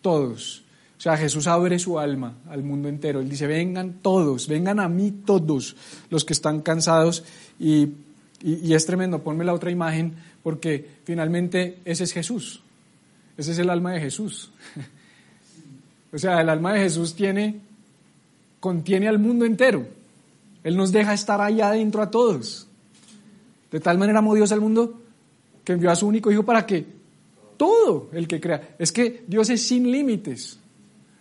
[0.00, 0.64] todos.
[1.00, 3.20] O sea, Jesús abre su alma al mundo entero.
[3.20, 5.74] Él dice, vengan todos, vengan a mí todos
[6.10, 7.24] los que están cansados.
[7.58, 7.94] Y,
[8.42, 12.60] y es tremendo, ponme la otra imagen, porque finalmente ese es Jesús.
[13.38, 14.52] Ese es el alma de Jesús.
[16.12, 17.60] O sea, el alma de Jesús tiene,
[18.58, 19.86] contiene al mundo entero.
[20.64, 22.66] Él nos deja estar allá adentro a todos.
[23.70, 25.00] De tal manera amó Dios al mundo
[25.62, 26.84] que envió a su único hijo para que
[27.56, 28.74] todo el que crea.
[28.76, 30.59] Es que Dios es sin límites.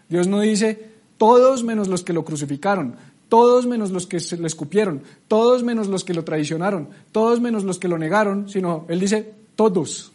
[0.09, 2.95] Dios no dice todos menos los que lo crucificaron,
[3.29, 7.77] todos menos los que le escupieron, todos menos los que lo traicionaron, todos menos los
[7.77, 10.11] que lo negaron, sino Él dice todos.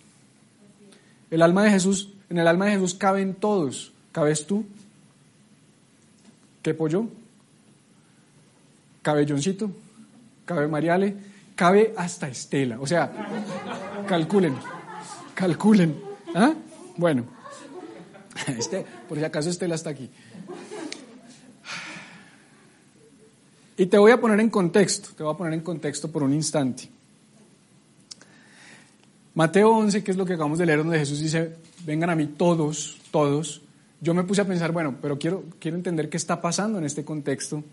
[1.31, 3.93] El alma de Jesús, en el alma de Jesús caben todos.
[4.13, 4.65] ¿Cabes tú?
[6.63, 7.07] ¿Qué pollo?
[9.03, 9.27] ¿Cabe?
[10.47, 11.17] ¿Cabe Mariale?
[11.55, 12.81] Cabe hasta Estela.
[12.81, 13.13] O sea,
[14.09, 14.55] calculen,
[15.35, 16.01] calculen.
[16.35, 16.55] ¿Ah?
[16.97, 17.25] Bueno,
[18.59, 20.11] este, por si acaso Estela está aquí.
[23.77, 26.33] Y te voy a poner en contexto, te voy a poner en contexto por un
[26.33, 26.89] instante.
[29.35, 32.27] Mateo 11, que es lo que acabamos de leer, donde Jesús dice, vengan a mí
[32.27, 33.63] todos, todos.
[34.01, 37.05] Yo me puse a pensar, bueno, pero quiero, quiero entender qué está pasando en este
[37.05, 37.65] contexto.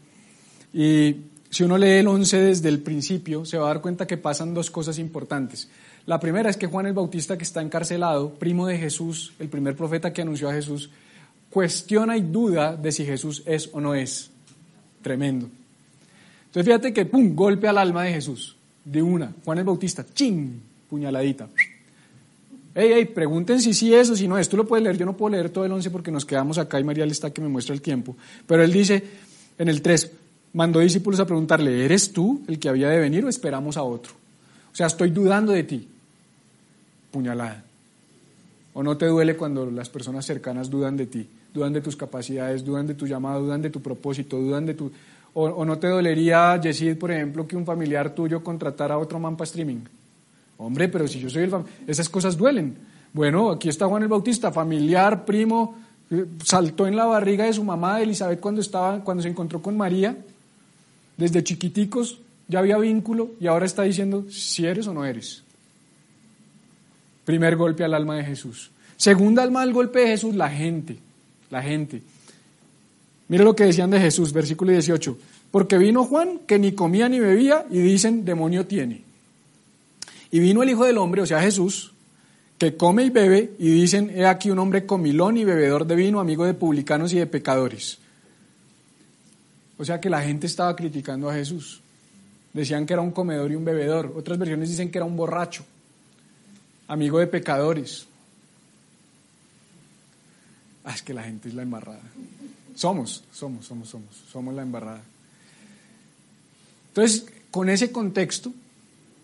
[0.74, 1.18] Y
[1.52, 4.56] si uno lee el 11 desde el principio, se va a dar cuenta que pasan
[4.56, 5.70] dos cosas importantes.
[6.06, 9.76] La primera es que Juan el Bautista, que está encarcelado, primo de Jesús, el primer
[9.76, 10.90] profeta que anunció a Jesús,
[11.50, 14.32] cuestiona y duda de si Jesús es o no es.
[15.02, 15.50] Tremendo.
[16.46, 19.32] Entonces fíjate que, pum, golpe al alma de Jesús, de una.
[19.46, 21.48] Juan el Bautista, ching, puñaladita.
[22.74, 24.48] Ey, ey, pregunten si sí es o si no es.
[24.48, 26.80] Tú lo puedes leer, yo no puedo leer todo el 11 porque nos quedamos acá
[26.80, 28.16] y María le está que me muestra el tiempo.
[28.48, 29.04] Pero él dice
[29.58, 30.12] en el 3,
[30.54, 34.21] mandó discípulos a preguntarle, ¿eres tú el que había de venir o esperamos a otro?
[34.72, 35.88] O sea, estoy dudando de ti.
[37.12, 37.64] Puñalada.
[38.74, 41.28] ¿O no te duele cuando las personas cercanas dudan de ti?
[41.54, 44.92] Dudan de tus capacidades, dudan de tu llamado, dudan de tu propósito, dudan de tu...
[45.34, 49.36] O, no te dolería, Yesid, por ejemplo, que un familiar tuyo contratara a otro man
[49.36, 49.80] para streaming.
[50.58, 51.54] Hombre, pero si yo soy el...
[51.88, 52.76] Esas cosas duelen.
[53.14, 55.76] Bueno, aquí está Juan el Bautista, familiar, primo,
[56.10, 59.76] eh, saltó en la barriga de su mamá Elizabeth cuando, estaba, cuando se encontró con
[59.76, 60.18] María.
[61.18, 62.20] Desde chiquiticos
[62.52, 65.42] ya había vínculo y ahora está diciendo si eres o no eres.
[67.24, 68.72] Primer golpe al alma de Jesús.
[68.98, 70.98] Segunda alma al golpe de Jesús, la gente.
[71.50, 72.02] La gente.
[73.30, 75.18] Mira lo que decían de Jesús, versículo 18.
[75.50, 79.04] Porque vino Juan, que ni comía ni bebía, y dicen, demonio tiene.
[80.30, 81.94] Y vino el Hijo del Hombre, o sea Jesús,
[82.58, 86.20] que come y bebe, y dicen, he aquí un hombre comilón y bebedor de vino,
[86.20, 87.98] amigo de publicanos y de pecadores.
[89.78, 91.82] O sea que la gente estaba criticando a Jesús.
[92.54, 94.14] Decían que era un comedor y un bebedor.
[94.16, 95.64] Otras versiones dicen que era un borracho,
[96.88, 98.08] amigo de pecadores.
[100.84, 102.02] Ah, es que la gente es la embarrada.
[102.76, 105.02] Somos, somos, somos, somos, somos la embarrada.
[106.88, 108.52] Entonces, con ese contexto,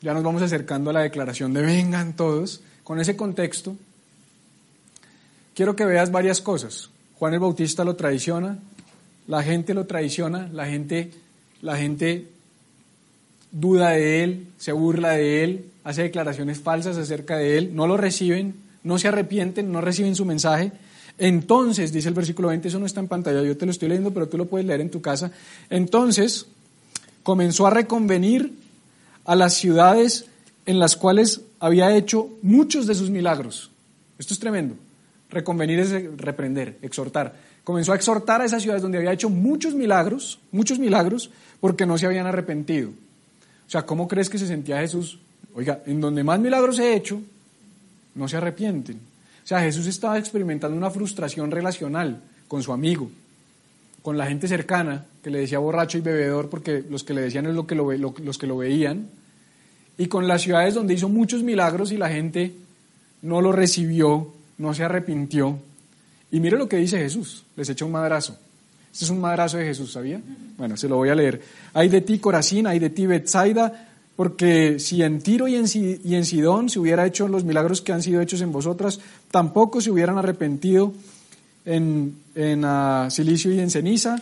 [0.02, 3.76] ya nos vamos acercando a la declaración de vengan todos, con ese contexto,
[5.54, 6.90] quiero que veas varias cosas.
[7.16, 8.60] Juan el Bautista lo traiciona,
[9.28, 11.12] la gente lo traiciona, la gente,
[11.62, 12.30] la gente
[13.52, 17.98] duda de él, se burla de él, hace declaraciones falsas acerca de él, no lo
[17.98, 20.72] reciben, no se arrepienten, no reciben su mensaje.
[21.18, 24.14] Entonces, dice el versículo 20, eso no está en pantalla, yo te lo estoy leyendo,
[24.14, 25.32] pero tú lo puedes leer en tu casa.
[25.70, 26.46] Entonces,
[27.24, 28.54] comenzó a reconvenir
[29.26, 30.26] a las ciudades
[30.66, 33.72] en las cuales había hecho muchos de sus milagros.
[34.20, 34.76] Esto es tremendo.
[35.30, 37.36] Reconvenir es reprender, exhortar.
[37.64, 41.98] Comenzó a exhortar a esas ciudades donde había hecho muchos milagros, muchos milagros, porque no
[41.98, 42.92] se habían arrepentido.
[43.68, 45.20] O sea, ¿cómo crees que se sentía Jesús?
[45.54, 47.22] Oiga, en donde más milagros he hecho,
[48.16, 48.96] no se arrepienten.
[48.96, 53.10] O sea, Jesús estaba experimentando una frustración relacional con su amigo,
[54.02, 57.46] con la gente cercana, que le decía borracho y bebedor, porque los que le decían
[57.46, 59.08] es lo que lo, los que lo veían,
[59.98, 62.54] y con las ciudades donde hizo muchos milagros y la gente
[63.22, 65.60] no lo recibió, no se arrepintió.
[66.32, 68.38] Y mire lo que dice Jesús, les echa un madrazo.
[68.92, 70.22] Este es un madrazo de Jesús, ¿sabía?
[70.58, 71.42] Bueno, se lo voy a leer.
[71.74, 75.68] Hay de ti Corazín, hay de ti Betsaida, porque si en Tiro y en,
[76.26, 80.18] Sidón se hubiera hecho los milagros que han sido hechos en vosotras, tampoco se hubieran
[80.18, 80.92] arrepentido
[81.66, 84.20] en, uh, silicio y en ceniza.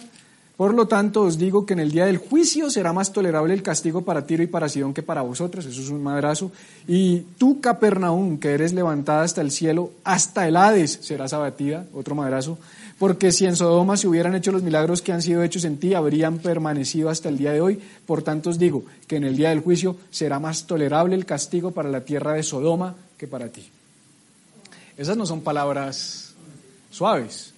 [0.58, 3.64] Por lo tanto, os digo que en el día del juicio será más tolerable el
[3.64, 5.66] castigo para Tiro y para Sidón que para vosotros.
[5.66, 6.52] Eso es un madrazo.
[6.88, 11.86] Y tú, Capernaum, que eres levantada hasta el cielo, hasta el Hades serás abatida.
[11.94, 12.58] Otro madrazo.
[12.98, 15.94] Porque si en Sodoma se hubieran hecho los milagros que han sido hechos en ti,
[15.94, 17.82] habrían permanecido hasta el día de hoy.
[18.06, 21.72] Por tanto, os digo que en el día del juicio será más tolerable el castigo
[21.72, 23.68] para la tierra de Sodoma que para ti.
[24.98, 26.34] Esas no son palabras
[26.90, 27.54] suaves.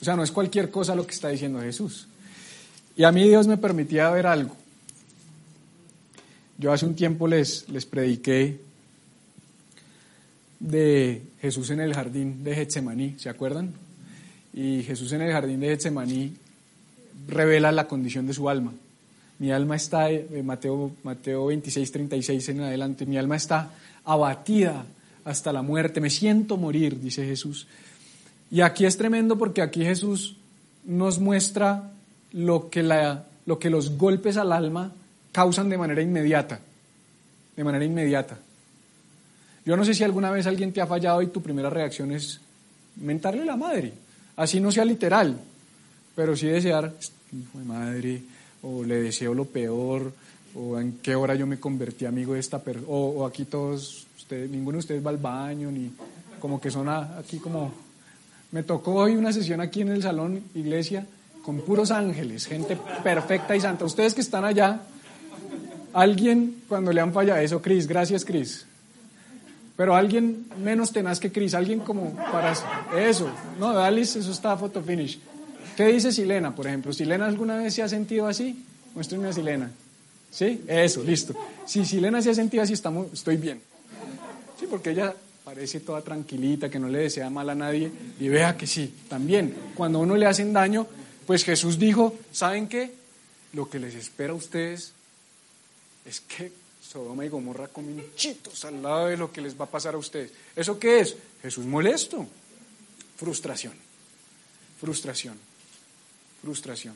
[0.00, 2.08] O sea, no es cualquier cosa lo que está diciendo Jesús.
[2.96, 4.56] Y a mí Dios me permitía ver algo.
[6.56, 8.58] Yo hace un tiempo les, les prediqué
[10.60, 13.85] de Jesús en el jardín de Getsemaní, ¿se acuerdan?
[14.56, 16.34] Y Jesús en el jardín de Getsemaní
[17.28, 18.72] revela la condición de su alma.
[19.38, 23.70] Mi alma está, eh, Mateo, Mateo 26, 36 en adelante, mi alma está
[24.04, 24.86] abatida
[25.26, 27.66] hasta la muerte, me siento morir, dice Jesús.
[28.50, 30.36] Y aquí es tremendo porque aquí Jesús
[30.84, 31.90] nos muestra
[32.32, 32.82] lo que,
[33.44, 34.92] lo que los golpes al alma
[35.32, 36.60] causan de manera inmediata,
[37.56, 38.38] de manera inmediata.
[39.66, 42.40] Yo no sé si alguna vez alguien te ha fallado y tu primera reacción es
[42.96, 43.92] mentarle la madre,
[44.36, 45.38] así no sea literal,
[46.14, 46.92] pero sí desear,
[47.32, 48.22] hijo de madre,
[48.62, 50.12] o le deseo lo peor,
[50.54, 54.50] o en qué hora yo me convertí amigo de esta persona, o, aquí todos, ustedes,
[54.50, 55.90] ninguno de ustedes va al baño, ni
[56.40, 57.72] como que son aquí como
[58.52, 61.06] me tocó hoy una sesión aquí en el salón iglesia
[61.42, 63.84] con puros ángeles, gente perfecta y santa.
[63.84, 64.80] Ustedes que están allá,
[65.92, 68.66] alguien cuando le han fallado eso, Cris, gracias Cris.
[69.76, 72.54] Pero alguien menos tenaz que Cris, alguien como para
[72.96, 73.30] eso.
[73.58, 75.18] No, Dalis, eso está photo finish.
[75.76, 76.92] ¿Qué dice Silena, por ejemplo?
[76.92, 78.64] ¿Silena alguna vez se ha sentido así?
[78.94, 79.70] Muéstrenme a Silena.
[80.30, 80.64] ¿Sí?
[80.66, 81.34] Eso, listo.
[81.66, 83.60] Si Silena se ha sentido así, estamos, estoy bien.
[84.58, 88.56] Sí, porque ella parece toda tranquilita, que no le desea mal a nadie, y vea
[88.56, 90.86] que sí, también, cuando a uno le hacen daño,
[91.26, 92.92] pues Jesús dijo, ¿saben qué?
[93.52, 94.92] Lo que les espera a ustedes
[96.04, 96.50] es que
[96.86, 99.98] Sodoma y Gomorra comen chitos al lado de lo que les va a pasar a
[99.98, 100.30] ustedes.
[100.54, 101.16] ¿Eso qué es?
[101.42, 102.26] Jesús molesto.
[103.16, 103.74] Frustración.
[104.80, 105.36] Frustración.
[106.42, 106.94] Frustración.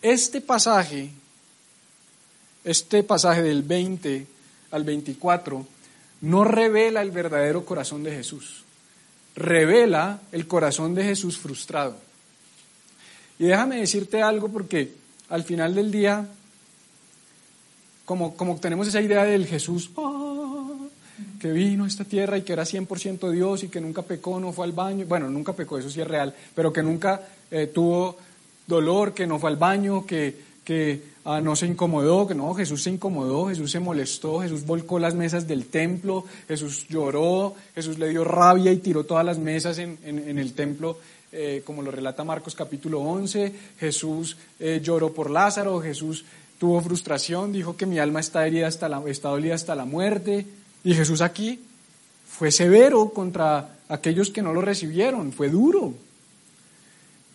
[0.00, 1.10] Este pasaje,
[2.64, 4.26] este pasaje del 20
[4.70, 5.66] al 24,
[6.22, 8.64] no revela el verdadero corazón de Jesús.
[9.36, 11.96] Revela el corazón de Jesús frustrado.
[13.38, 14.94] Y déjame decirte algo porque
[15.28, 16.26] al final del día,
[18.10, 20.66] como, como tenemos esa idea del Jesús ah,
[21.38, 24.52] que vino a esta tierra y que era 100% Dios y que nunca pecó, no
[24.52, 28.16] fue al baño, bueno, nunca pecó, eso sí es real, pero que nunca eh, tuvo
[28.66, 32.82] dolor, que no fue al baño, que, que ah, no se incomodó, que no, Jesús
[32.82, 38.08] se incomodó, Jesús se molestó, Jesús volcó las mesas del templo, Jesús lloró, Jesús le
[38.08, 40.98] dio rabia y tiró todas las mesas en, en, el templo,
[41.30, 46.24] eh, como lo relata Marcos capítulo 11, Jesús eh, lloró por Lázaro, Jesús
[46.60, 50.46] tuvo frustración, dijo que mi alma está herida hasta la, está dolida hasta la muerte,
[50.84, 51.58] y Jesús aquí
[52.28, 55.94] fue severo contra aquellos que no lo recibieron, fue duro.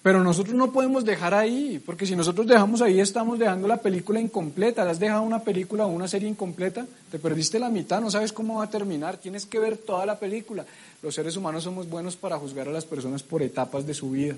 [0.03, 4.19] Pero nosotros no podemos dejar ahí, porque si nosotros dejamos ahí, estamos dejando la película
[4.19, 4.85] incompleta.
[4.85, 6.85] ¿Le has dejado una película o una serie incompleta?
[7.09, 9.17] Te perdiste la mitad, no sabes cómo va a terminar.
[9.17, 10.63] Tienes que ver toda la película.
[11.01, 14.35] Los seres humanos somos buenos para juzgar a las personas por etapas de su vida,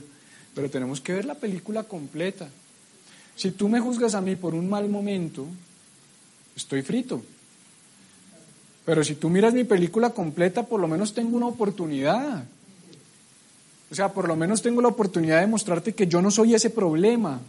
[0.56, 2.48] pero tenemos que ver la película completa.
[3.38, 5.46] Si tú me juzgas a mí por un mal momento,
[6.56, 7.22] estoy frito.
[8.84, 12.44] Pero si tú miras mi película completa, por lo menos tengo una oportunidad.
[13.92, 16.72] O sea, por lo menos tengo la oportunidad de mostrarte que yo no soy ese
[16.72, 17.40] problema.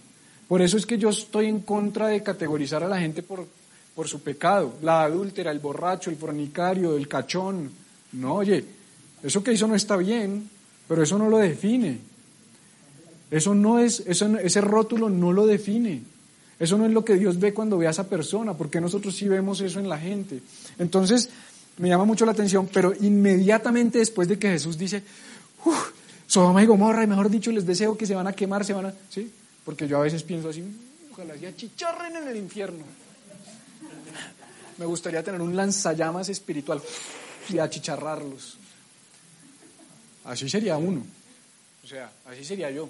[0.47, 3.47] Por eso es que yo estoy en contra de categorizar a la gente por,
[3.95, 4.75] por su pecado.
[4.83, 7.71] La adúltera, el borracho, el fornicario, el cachón.
[8.13, 8.63] No, oye,
[9.23, 10.51] eso que hizo no está bien,
[10.87, 12.08] pero eso no lo define.
[13.31, 16.03] Eso no es, eso, ese rótulo no lo define.
[16.59, 19.29] Eso no es lo que Dios ve cuando ve a esa persona, porque nosotros sí
[19.29, 20.41] vemos eso en la gente.
[20.79, 21.29] Entonces,
[21.77, 25.03] me llama mucho la atención, pero inmediatamente después de que Jesús dice,
[25.65, 25.93] uff,
[26.27, 28.87] Sodoma y Gomorra, y mejor dicho, les deseo que se van a quemar, se van
[28.87, 28.95] a...
[29.09, 29.31] ¿Sí?
[29.65, 30.65] Porque yo a veces pienso así,
[31.13, 32.85] ojalá ya chicharren en el infierno.
[34.79, 36.81] Me gustaría tener un lanzallamas espiritual
[37.49, 38.59] y achicharrarlos.
[40.25, 41.05] Así sería uno.
[41.85, 42.89] O sea, así sería yo.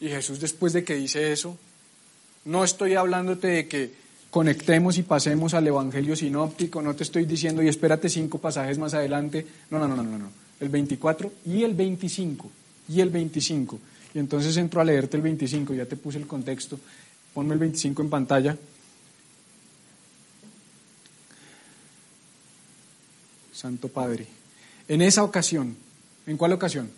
[0.00, 1.56] Y Jesús después de que dice eso,
[2.44, 3.92] no estoy hablándote de que
[4.30, 8.94] conectemos y pasemos al Evangelio sinóptico, no te estoy diciendo y espérate cinco pasajes más
[8.94, 9.46] adelante.
[9.70, 12.50] No, no, no, no, no el 24 y el 25,
[12.88, 13.78] y el 25.
[14.14, 16.78] Y entonces entro a leerte el 25, ya te puse el contexto,
[17.34, 18.56] ponme el 25 en pantalla.
[23.52, 24.26] Santo Padre.
[24.88, 25.76] En esa ocasión,
[26.26, 26.90] ¿en cuál ocasión?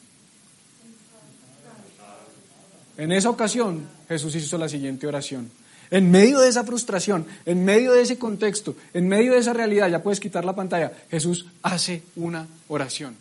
[2.98, 5.50] En esa ocasión Jesús hizo la siguiente oración.
[5.90, 9.88] En medio de esa frustración, en medio de ese contexto, en medio de esa realidad,
[9.88, 13.16] ya puedes quitar la pantalla, Jesús hace una oración.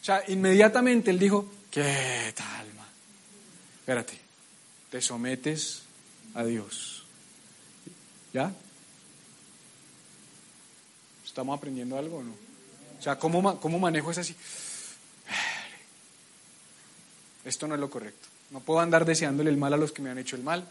[0.00, 2.88] O sea, inmediatamente él dijo, ¿qué tal, alma?
[3.80, 4.18] Espérate,
[4.90, 5.82] te sometes
[6.34, 7.04] a Dios.
[8.32, 8.50] ¿Ya?
[11.26, 12.32] ¿Estamos aprendiendo algo o no?
[12.98, 14.34] O sea, ¿cómo, cómo manejo eso así?
[17.44, 18.29] Esto no es lo correcto.
[18.50, 20.64] No puedo andar deseándole el mal a los que me han hecho el mal.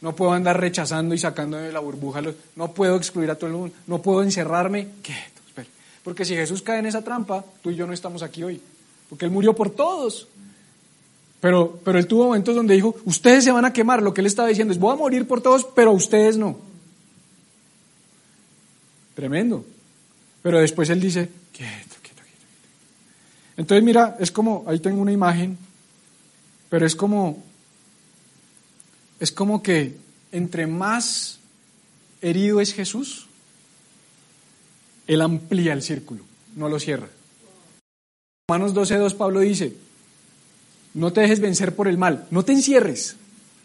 [0.00, 2.22] No puedo andar rechazando y sacando de la burbuja.
[2.22, 3.74] Los, no puedo excluir a todo el mundo.
[3.86, 4.88] No puedo encerrarme.
[5.02, 5.14] ¿Qué?
[6.02, 8.60] Porque si Jesús cae en esa trampa, tú y yo no estamos aquí hoy.
[9.08, 10.28] Porque Él murió por todos.
[11.40, 14.02] Pero, pero Él tuvo momentos donde dijo, ustedes se van a quemar.
[14.02, 16.58] Lo que Él estaba diciendo es, voy a morir por todos, pero ustedes no.
[19.14, 19.64] Tremendo.
[20.42, 22.46] Pero después Él dice, quieto, quieto, quieto.
[23.58, 25.58] Entonces mira, es como, ahí tengo una imagen,
[26.70, 27.42] pero es como,
[29.18, 29.96] es como que
[30.32, 31.40] entre más
[32.22, 33.26] herido es Jesús,
[35.06, 36.22] él amplía el círculo,
[36.56, 37.08] no lo cierra.
[38.48, 39.76] Romanos 12.2 Pablo dice,
[40.94, 43.16] no te dejes vencer por el mal, no te encierres,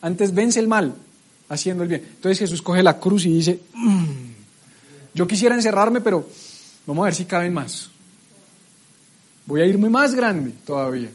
[0.02, 0.96] antes vence el mal
[1.48, 2.02] haciendo el bien.
[2.16, 4.06] Entonces Jesús coge la cruz y dice, mm,
[5.14, 6.28] yo quisiera encerrarme, pero
[6.86, 7.90] vamos a ver si caben más.
[9.46, 11.12] Voy a irme más grande todavía.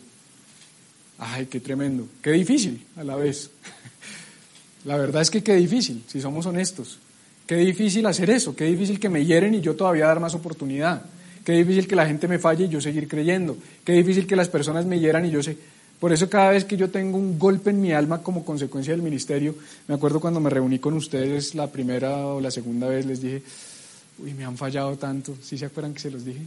[1.22, 3.50] Ay, qué tremendo, qué difícil a la vez.
[4.86, 6.98] La verdad es que qué difícil, si somos honestos.
[7.46, 11.02] Qué difícil hacer eso, qué difícil que me hieren y yo todavía dar más oportunidad.
[11.44, 13.56] Qué difícil que la gente me falle y yo seguir creyendo.
[13.84, 15.58] Qué difícil que las personas me hieran y yo sé.
[15.98, 19.02] Por eso cada vez que yo tengo un golpe en mi alma como consecuencia del
[19.02, 19.54] ministerio,
[19.88, 23.42] me acuerdo cuando me reuní con ustedes la primera o la segunda vez, les dije,
[24.18, 25.36] uy, me han fallado tanto.
[25.42, 26.40] ¿Sí se acuerdan que se los dije?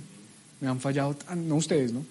[0.62, 1.16] Me han fallado.
[1.36, 2.04] No ustedes, ¿no?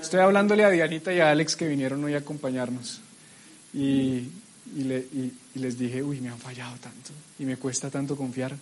[0.00, 3.00] Estoy hablándole a Dianita y a Alex que vinieron hoy a acompañarnos.
[3.74, 4.28] Y,
[5.54, 7.10] les dije, uy, me han fallado tanto.
[7.38, 8.54] Y me cuesta tanto confiar,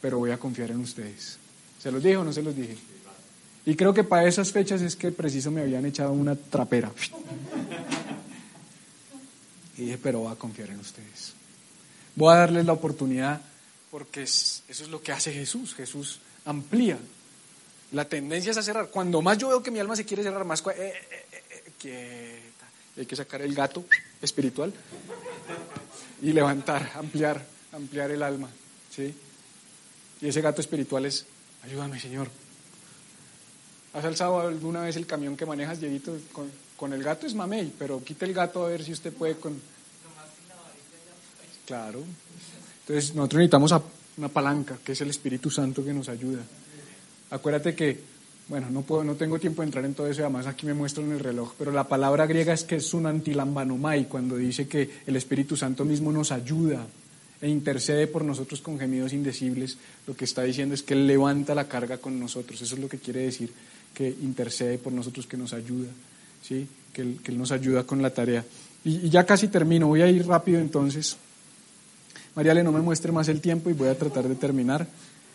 [0.00, 1.38] pero voy a confiar en ustedes.
[1.82, 2.76] ¿Se los dije o no se los dije?
[3.66, 6.92] Y creo que para esas fechas es que preciso me habían echado una trapera.
[9.76, 11.32] Y dije, pero voy a confiar en ustedes.
[12.14, 13.40] Voy a darles la oportunidad
[13.90, 15.74] porque eso es lo que hace Jesús.
[15.74, 16.98] Jesús amplía.
[17.92, 18.88] La tendencia es a cerrar.
[18.88, 20.62] Cuando más yo veo que mi alma se quiere cerrar, más...
[20.76, 22.42] Eh, eh, eh,
[22.96, 23.84] Hay que sacar el gato
[24.22, 24.72] espiritual
[26.22, 28.48] y levantar, ampliar, ampliar el alma.
[28.94, 29.14] ¿sí?
[30.20, 31.26] Y ese gato espiritual es,
[31.64, 32.28] ayúdame Señor.
[33.92, 37.26] ¿Has alzado alguna vez el camión que manejas, Dieguito, con, con el gato?
[37.26, 39.60] Es mamey, pero quite el gato a ver si usted puede con...
[41.66, 42.04] Claro.
[42.82, 43.74] Entonces nosotros necesitamos
[44.16, 46.42] una palanca, que es el Espíritu Santo que nos ayuda.
[47.30, 47.98] Acuérdate que,
[48.48, 51.04] bueno, no, puedo, no tengo tiempo de entrar en todo eso, además aquí me muestro
[51.04, 54.90] en el reloj, pero la palabra griega es que es un antilambanomai, cuando dice que
[55.06, 56.86] el Espíritu Santo mismo nos ayuda
[57.40, 61.54] e intercede por nosotros con gemidos indecibles, lo que está diciendo es que Él levanta
[61.54, 63.50] la carga con nosotros, eso es lo que quiere decir,
[63.94, 65.88] que intercede por nosotros, que nos ayuda,
[66.42, 66.66] ¿sí?
[66.92, 68.44] que, Él, nos ayuda con la tarea.
[68.84, 71.16] Y, ya casi termino, voy a ir rápido entonces.
[72.34, 74.86] Mariale, no me muestre más el tiempo y voy a tratar de terminar.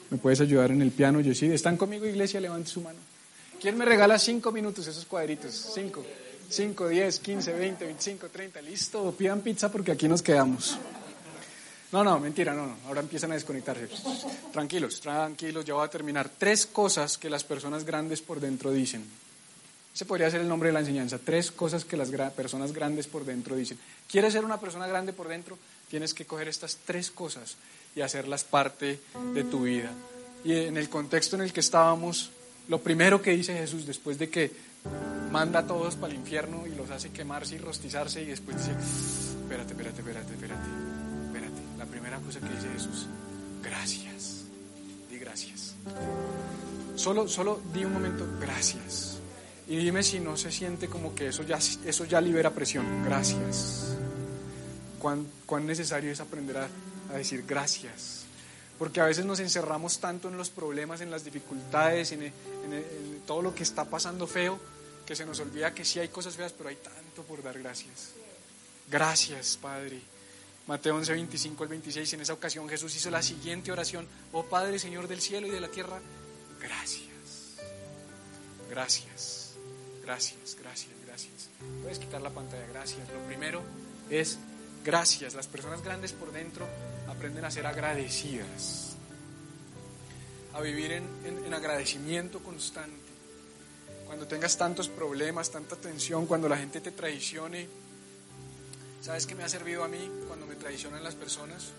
[0.09, 2.39] ¿Me puedes ayudar en el piano, sí ¿Están conmigo, iglesia?
[2.39, 2.99] Levante su mano.
[3.59, 5.71] ¿Quién me regala cinco minutos esos cuadritos?
[5.73, 6.05] Cinco.
[6.49, 8.61] Cinco, diez, quince, veinte, veinticinco, treinta.
[8.61, 10.77] Listo, pidan pizza porque aquí nos quedamos.
[11.91, 12.77] No, no, mentira, no, no.
[12.87, 13.87] Ahora empiezan a desconectarse.
[14.51, 16.29] Tranquilos, tranquilos, ya voy a terminar.
[16.37, 19.03] Tres cosas que las personas grandes por dentro dicen.
[19.93, 21.17] Ese podría ser el nombre de la enseñanza.
[21.17, 23.79] Tres cosas que las personas grandes por dentro dicen.
[24.11, 25.57] ¿Quieres ser una persona grande por dentro?
[25.89, 27.55] Tienes que coger estas tres cosas
[27.95, 28.99] y hacerlas parte
[29.33, 29.91] de tu vida.
[30.43, 32.31] Y en el contexto en el que estábamos,
[32.67, 34.51] lo primero que dice Jesús después de que
[35.31, 38.71] manda a todos para el infierno y los hace quemarse y rostizarse y después dice,
[38.71, 40.69] espérate, espérate, espérate, espérate,
[41.25, 41.61] espérate.
[41.77, 43.07] La primera cosa que dice Jesús,
[43.63, 44.43] gracias,
[45.09, 45.75] di gracias.
[46.95, 49.17] Solo, solo di un momento, gracias.
[49.67, 53.95] Y dime si no se siente como que eso ya, eso ya libera presión, gracias
[55.45, 56.67] cuán, necesario es aprender a,
[57.13, 58.25] decir gracias.
[58.77, 62.33] Porque a veces nos encerramos tanto en los problemas, en las dificultades, en,
[63.25, 64.59] todo lo que está pasando feo,
[65.05, 68.11] que se nos olvida que sí hay cosas feas, pero hay tanto por dar gracias.
[68.89, 70.01] Gracias, Padre.
[70.67, 74.79] Mateo 11, 25 al 26, en esa ocasión Jesús hizo la siguiente oración, oh Padre,
[74.79, 75.99] Señor del cielo y de la tierra,
[76.59, 77.05] gracias,
[78.67, 79.53] gracias,
[80.03, 81.49] gracias, gracias, gracias.
[81.83, 83.07] Puedes quitar la pantalla, gracias.
[83.09, 83.61] Lo primero
[84.09, 84.39] es
[84.83, 85.35] gracias.
[85.35, 86.67] Las personas grandes por dentro
[87.07, 88.95] aprenden a ser agradecidas,
[90.53, 93.05] a vivir en, agradecimiento constante.
[94.05, 97.67] Cuando tengas tantos problemas, tanta tensión, cuando la gente te traicione,
[99.01, 101.71] ¿sabes qué me ha servido a mí cuando me traicionan las personas?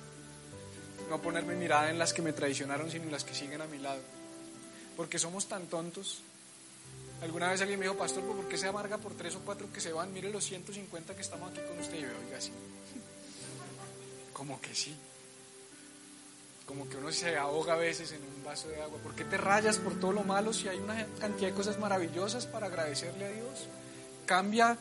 [1.08, 3.78] No ponerme mirada en las que me traicionaron, sino en las que siguen a mi
[3.78, 4.00] lado.
[4.96, 6.22] Porque somos tan tontos
[7.22, 9.80] Alguna vez alguien me dijo, pastor, ¿por qué se amarga por tres o cuatro que
[9.80, 10.12] se van?
[10.12, 11.96] Mire los 150 que estamos aquí con usted.
[11.96, 12.50] Y yo, oiga, sí.
[14.34, 14.94] Como que sí.
[16.66, 18.98] Como que uno se ahoga a veces en un vaso de agua.
[18.98, 22.46] ¿Por qué te rayas por todo lo malo si hay una cantidad de cosas maravillosas
[22.46, 23.68] para agradecerle a Dios?
[24.26, 24.76] Cambia,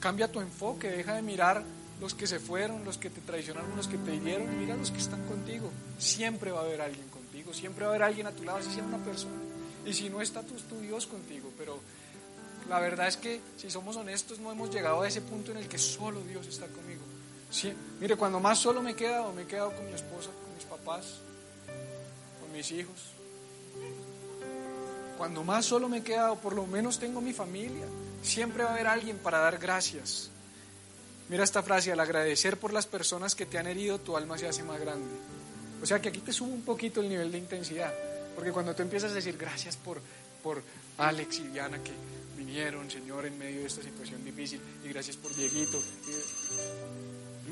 [0.00, 1.62] cambia tu enfoque, deja de mirar
[2.00, 4.98] los que se fueron, los que te traicionaron, los que te hirieron, mira los que
[4.98, 5.70] están contigo.
[5.98, 8.70] Siempre va a haber alguien contigo, siempre va a haber alguien a tu lado, si
[8.70, 9.36] sea una persona.
[9.84, 11.78] Y si no está tu, tu Dios contigo, pero
[12.68, 15.68] la verdad es que si somos honestos no hemos llegado a ese punto en el
[15.68, 17.02] que solo Dios está conmigo.
[17.52, 20.54] Sí, mire, cuando más solo me he quedado, me he quedado con mi esposa, con
[20.56, 21.18] mis papás,
[22.40, 23.12] con mis hijos.
[25.18, 27.84] Cuando más solo me he quedado, por lo menos tengo mi familia.
[28.22, 30.30] Siempre va a haber alguien para dar gracias.
[31.28, 34.48] Mira esta frase, al agradecer por las personas que te han herido, tu alma se
[34.48, 35.14] hace más grande.
[35.82, 37.92] O sea que aquí te sube un poquito el nivel de intensidad.
[38.34, 40.00] Porque cuando tú empiezas a decir gracias por,
[40.42, 40.62] por
[40.96, 41.92] Alex y Diana que
[42.36, 45.80] vinieron, Señor, en medio de esta situación difícil, y gracias por Dieguito.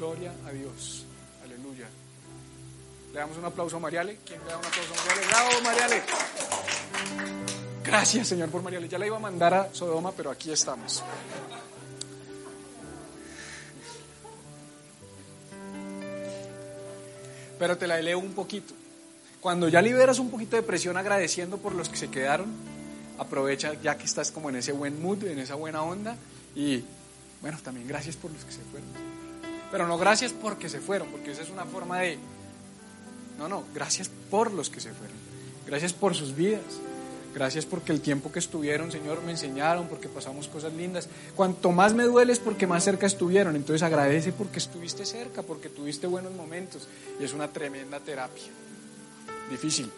[0.01, 1.05] Gloria a Dios.
[1.45, 1.87] Aleluya.
[3.13, 4.17] Le damos un aplauso a Mariale.
[4.25, 5.27] ¿Quién le da un aplauso a Mariale?
[5.27, 6.03] ¡Bravo, Mariale!
[7.85, 8.89] Gracias, Señor, por Mariale.
[8.89, 11.05] Ya la iba a mandar a Sodoma, pero aquí estamos.
[17.59, 18.73] Pero te la leo un poquito.
[19.43, 22.49] Cuando ya liberas un poquito de presión agradeciendo por los que se quedaron,
[23.19, 26.17] aprovecha ya que estás como en ese buen mood, en esa buena onda
[26.57, 26.85] y
[27.43, 29.20] bueno, también gracias por los que se fueron.
[29.71, 32.19] Pero no gracias porque se fueron, porque esa es una forma de,
[33.39, 35.17] No, no, gracias por los que se fueron.
[35.67, 36.81] Gracias por sus vidas.
[37.35, 41.09] Gracias porque el tiempo que estuvieron, Señor, me enseñaron, porque pasamos cosas lindas.
[41.37, 43.55] Cuanto más me duele es porque más cerca estuvieron.
[43.55, 46.89] Entonces agradece porque estuviste cerca, porque tuviste buenos momentos.
[47.21, 48.51] Y es una tremenda terapia.
[49.49, 49.91] Difícil.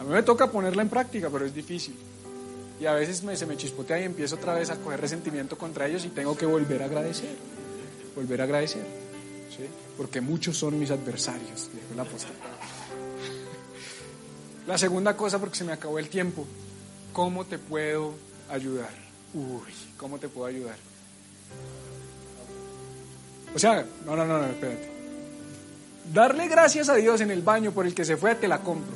[0.00, 1.94] A mí me toca ponerla en práctica, pero es difícil.
[2.80, 5.86] Y a veces me, se me chispotea y empiezo otra vez a coger resentimiento contra
[5.86, 7.36] ellos y tengo que volver a agradecer.
[8.20, 8.84] Volver a agradecer.
[9.96, 12.32] Porque muchos son mis adversarios, dijo el apóstol.
[14.66, 16.46] La segunda cosa, porque se me acabó el tiempo,
[17.14, 18.12] ¿cómo te puedo
[18.50, 18.90] ayudar?
[19.32, 20.76] Uy, ¿cómo te puedo ayudar?
[23.54, 24.90] O sea, no, no, no, no, espérate.
[26.12, 28.92] Darle gracias a Dios en el baño por el que se fue, te la compro.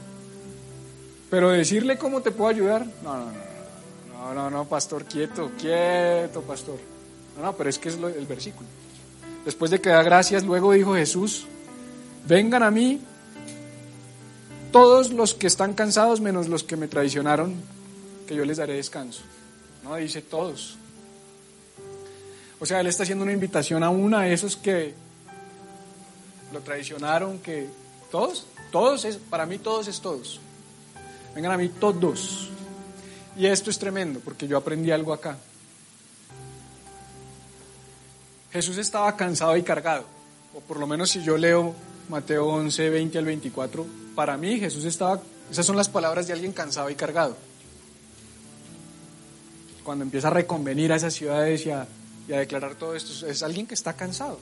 [1.30, 3.32] Pero decirle cómo te puedo ayudar, no, no, no.
[4.12, 6.78] No, no, no, pastor, quieto, quieto, pastor.
[7.36, 8.68] No, no, pero es que es el versículo.
[9.44, 11.46] Después de que da gracias, luego dijo Jesús,
[12.26, 13.00] vengan a mí
[14.72, 17.54] todos los que están cansados menos los que me traicionaron,
[18.26, 19.22] que yo les daré descanso.
[19.82, 20.76] No, dice todos.
[22.58, 24.94] O sea, él está haciendo una invitación a una de esos que
[26.52, 27.68] lo traicionaron, que
[28.10, 30.40] todos, todos es, para mí todos es todos.
[31.34, 32.48] Vengan a mí todos.
[33.36, 35.36] Y esto es tremendo porque yo aprendí algo acá.
[38.54, 40.04] Jesús estaba cansado y cargado,
[40.54, 41.74] o por lo menos si yo leo
[42.08, 43.84] Mateo 11, 20 al 24,
[44.14, 47.36] para mí Jesús estaba, esas son las palabras de alguien cansado y cargado.
[49.82, 51.88] Cuando empieza a reconvenir a esas ciudades y a,
[52.28, 54.38] y a declarar todo esto, es alguien que está cansado.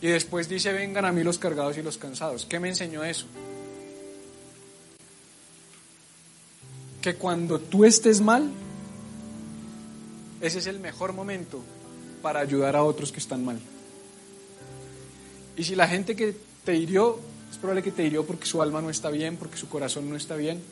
[0.00, 2.44] Y después dice, vengan a mí los cargados y los cansados.
[2.44, 3.26] ¿Qué me enseñó eso?
[7.00, 8.50] que cuando tú estés mal,
[10.40, 11.62] ese es el mejor momento
[12.24, 13.60] para ayudar a otros que están mal.
[15.58, 17.18] Y si la gente que te hirió,
[17.50, 20.16] es probable que te hirió porque su alma no está bien, porque su corazón no
[20.16, 20.62] está bien,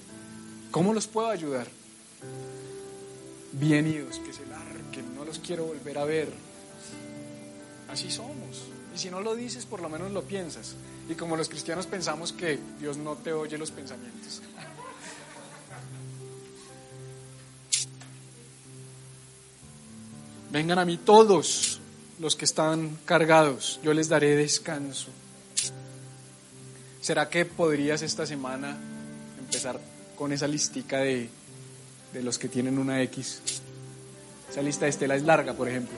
[0.70, 1.66] ¿cómo los puedo ayudar?
[3.52, 6.28] Bien idos, que se larguen, no los quiero volver a ver.
[7.90, 8.62] Así somos.
[8.94, 10.74] Y si no lo dices, por lo menos lo piensas.
[11.10, 14.40] Y como los cristianos pensamos que Dios no te oye los pensamientos.
[20.52, 21.80] Vengan a mí todos
[22.18, 25.08] los que están cargados, yo les daré descanso.
[27.00, 28.76] ¿Será que podrías esta semana
[29.38, 29.80] empezar
[30.14, 31.30] con esa listica de,
[32.12, 33.40] de los que tienen una X?
[34.50, 35.96] Esa lista de Estela es larga, por ejemplo.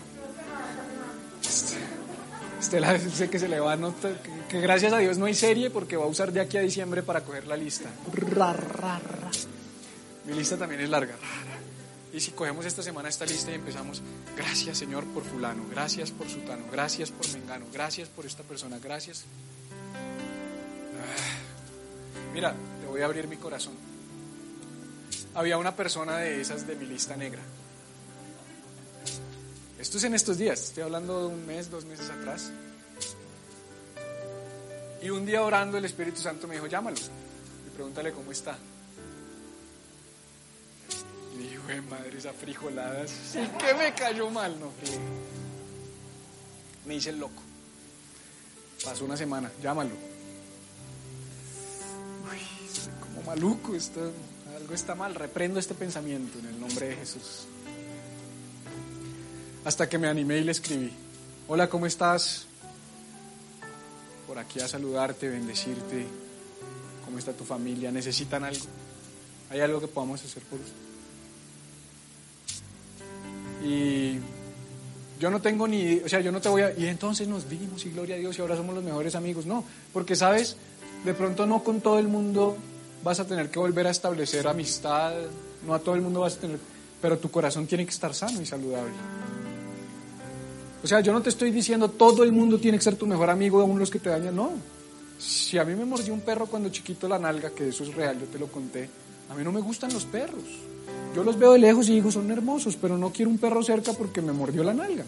[2.60, 5.68] Estela sé que se le va a notar, que, gracias a Dios no hay serie
[5.68, 7.90] porque va a usar de aquí a diciembre para coger la lista.
[10.26, 11.16] Mi lista también es larga.
[12.14, 14.00] Y si cogemos esta semana esta lista y empezamos,
[14.36, 19.24] gracias Señor por fulano, gracias por sutano, gracias por mengano, gracias por esta persona, gracias.
[21.00, 23.74] Ah, mira, te voy a abrir mi corazón.
[25.34, 27.42] Había una persona de esas de mi lista negra.
[29.80, 32.52] Esto es en estos días, estoy hablando de un mes, dos meses atrás.
[35.02, 38.56] Y un día orando el Espíritu Santo me dijo, llámalo y pregúntale cómo está.
[41.34, 44.70] Güey, madre, esa frijolada sí que me cayó mal, no
[46.86, 47.42] Me hice el loco.
[48.84, 49.90] Pasó una semana, llámalo.
[52.30, 52.38] Uy,
[53.00, 53.72] como maluco,
[54.54, 55.14] algo está mal.
[55.14, 57.46] Reprendo este pensamiento en el nombre de Jesús.
[59.64, 60.92] Hasta que me animé y le escribí.
[61.48, 62.46] Hola, ¿cómo estás?
[64.26, 66.06] Por aquí a saludarte, bendecirte.
[67.04, 67.90] ¿Cómo está tu familia?
[67.90, 68.64] ¿Necesitan algo?
[69.50, 70.93] ¿Hay algo que podamos hacer por usted?
[73.64, 74.18] Y
[75.18, 77.84] yo no tengo ni, o sea, yo no te voy a, y entonces nos vimos
[77.86, 79.46] y gloria a Dios y ahora somos los mejores amigos.
[79.46, 80.56] No, porque sabes,
[81.04, 82.56] de pronto no con todo el mundo
[83.02, 85.14] vas a tener que volver a establecer amistad,
[85.66, 86.58] no a todo el mundo vas a tener,
[87.00, 88.92] pero tu corazón tiene que estar sano y saludable.
[90.82, 93.30] O sea, yo no te estoy diciendo todo el mundo tiene que ser tu mejor
[93.30, 94.52] amigo, aún los que te dañan, no.
[95.18, 98.20] Si a mí me mordió un perro cuando chiquito la nalga, que eso es real,
[98.20, 98.90] yo te lo conté,
[99.30, 100.44] a mí no me gustan los perros.
[101.14, 103.92] Yo los veo de lejos y digo, son hermosos, pero no quiero un perro cerca
[103.92, 105.04] porque me mordió la nalga.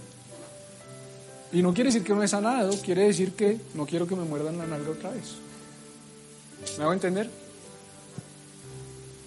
[1.53, 4.25] Y no quiere decir que no he sanado, quiere decir que no quiero que me
[4.25, 5.35] muerdan la nalga otra vez.
[6.79, 7.29] ¿Me hago entender?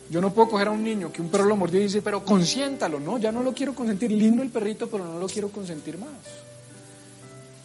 [0.09, 2.23] Yo no puedo coger a un niño que un perro lo mordió y dice, pero
[2.23, 4.11] consiéntalo, no, ya no lo quiero consentir.
[4.11, 6.09] Lindo el perrito, pero no lo quiero consentir más.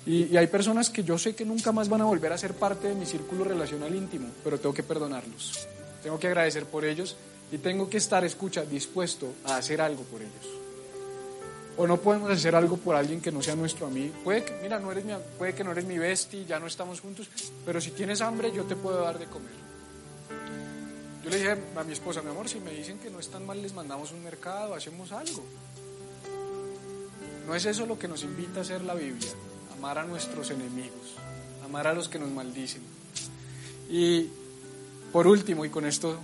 [0.07, 2.53] Y, y, hay personas que yo sé que nunca más van a volver a ser
[2.53, 5.67] parte de mi círculo relacional íntimo, pero tengo que perdonarlos.
[6.03, 7.17] Tengo que agradecer por ellos
[7.53, 10.47] y tengo que estar, escucha, dispuesto a hacer algo por ellos.
[11.77, 14.15] O no podemos hacer algo por alguien que no sea nuestro amigo.
[14.23, 17.01] Puede que, mira, no eres mi, puede que no eres mi bestie, ya no estamos
[17.01, 17.29] juntos,
[17.65, 19.65] pero si tienes hambre yo te puedo dar de comer.
[21.25, 23.61] Yo le dije a mi esposa, mi amor, si me dicen que no están mal,
[23.61, 25.43] les mandamos un mercado, hacemos algo.
[27.47, 29.31] No es eso lo que nos invita a hacer la Biblia,
[29.77, 31.15] amar a nuestros enemigos,
[31.65, 32.83] amar a los que nos maldicen.
[33.89, 34.29] Y
[35.13, 36.19] por último, y con esto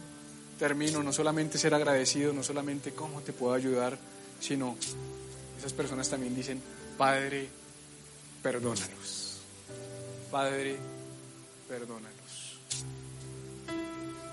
[0.61, 3.97] termino, no solamente ser agradecido, no solamente cómo te puedo ayudar,
[4.41, 4.77] sino
[5.59, 6.61] esas personas también dicen,
[6.99, 7.49] Padre,
[8.43, 9.41] perdónalos.
[10.31, 10.77] Padre,
[11.67, 12.61] perdónalos.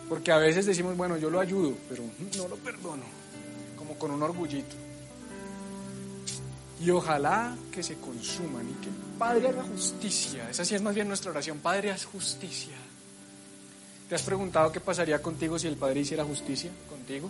[0.10, 2.04] Porque a veces decimos, bueno, yo lo ayudo, pero
[2.38, 3.04] no lo perdono,
[3.78, 4.76] como con un orgullito.
[6.82, 10.50] Y ojalá que se consuman y que Padre haga justicia.
[10.50, 11.60] Esa sí es más bien nuestra oración.
[11.60, 12.76] Padre, haz justicia.
[14.08, 17.30] ¿Te has preguntado qué pasaría contigo si el Padre hiciera justicia contigo?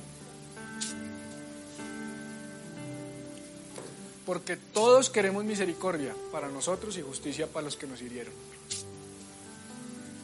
[4.26, 8.34] Porque todos queremos misericordia para nosotros y justicia para los que nos hirieron.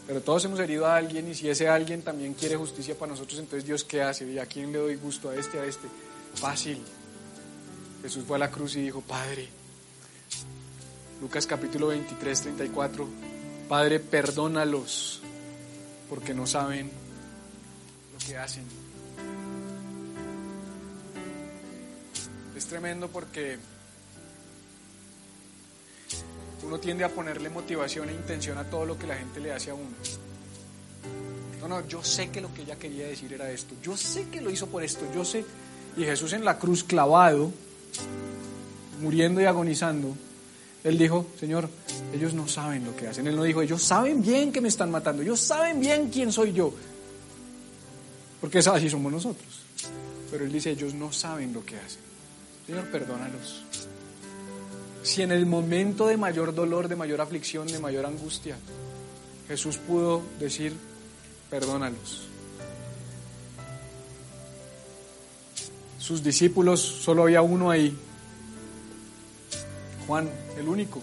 [0.05, 3.39] Pero todos hemos herido a alguien y si ese alguien también quiere justicia para nosotros,
[3.39, 4.29] entonces Dios qué hace?
[4.29, 5.29] ¿Y a quién le doy gusto?
[5.29, 5.87] ¿A este, a este?
[6.35, 6.79] Fácil.
[8.01, 9.47] Jesús fue a la cruz y dijo, Padre,
[11.21, 13.07] Lucas capítulo 23, 34,
[13.69, 15.23] Padre, perdónalos
[16.13, 16.91] porque no saben
[18.13, 18.63] lo que hacen.
[22.55, 23.57] Es tremendo porque
[26.61, 29.71] uno tiende a ponerle motivación e intención a todo lo que la gente le hace
[29.71, 29.89] a uno.
[31.59, 33.73] No, no, yo sé que lo que ella quería decir era esto.
[33.81, 35.07] Yo sé que lo hizo por esto.
[35.15, 35.43] Yo sé.
[35.97, 37.51] Y Jesús en la cruz clavado,
[39.01, 40.15] muriendo y agonizando,
[40.83, 41.69] él dijo, Señor,
[42.13, 43.25] ellos no saben lo que hacen.
[43.27, 45.21] Él no dijo, ellos saben bien que me están matando.
[45.21, 46.73] Ellos saben bien quién soy yo.
[48.41, 49.47] Porque así somos nosotros.
[50.29, 52.01] Pero él dice, ellos no saben lo que hacen.
[52.67, 53.63] Señor, perdónalos.
[55.03, 58.57] Si en el momento de mayor dolor, de mayor aflicción, de mayor angustia,
[59.47, 60.73] Jesús pudo decir,
[61.49, 62.23] perdónalos.
[65.97, 67.97] Sus discípulos, solo había uno ahí,
[70.07, 71.01] Juan, el único.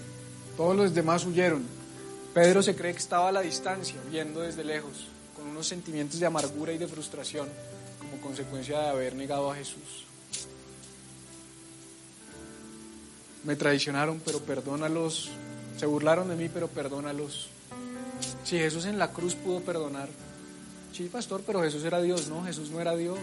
[0.57, 1.65] Todos los demás huyeron.
[2.35, 6.27] Pedro se cree que estaba a la distancia, viendo desde lejos, con unos sentimientos de
[6.27, 7.49] amargura y de frustración
[7.99, 10.05] como consecuencia de haber negado a Jesús.
[13.45, 15.31] Me traicionaron, pero perdónalos.
[15.79, 17.49] Se burlaron de mí, pero perdónalos.
[18.45, 20.09] Si Jesús en la cruz pudo perdonar.
[20.93, 22.29] Sí, pastor, pero Jesús era Dios.
[22.29, 23.19] No, Jesús no era Dios.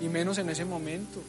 [0.00, 1.20] Y menos en ese momento.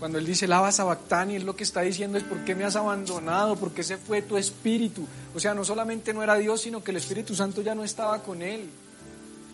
[0.00, 2.74] Cuando Él dice, lava sabactani, Él lo que está diciendo es, ¿por qué me has
[2.74, 3.56] abandonado?
[3.56, 5.06] ¿Por qué se fue tu espíritu?
[5.34, 8.22] O sea, no solamente no era Dios, sino que el Espíritu Santo ya no estaba
[8.22, 8.70] con Él.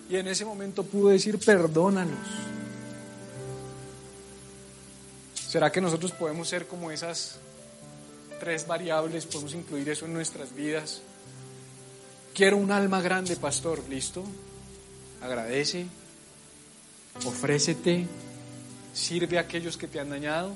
[0.08, 2.16] Y en ese momento pudo decir, perdónalos.
[5.34, 7.40] ¿Será que nosotros podemos ser como esas
[8.38, 9.26] tres variables?
[9.26, 11.02] ¿Podemos incluir eso en nuestras vidas?
[12.34, 13.82] Quiero un alma grande, pastor.
[13.88, 14.22] ¿Listo?
[15.20, 15.86] Agradece,
[17.24, 18.06] ofrécete,
[18.96, 20.54] sirve a aquellos que te han dañado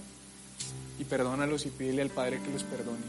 [0.98, 3.04] y perdónalos y pídele al Padre que los perdone.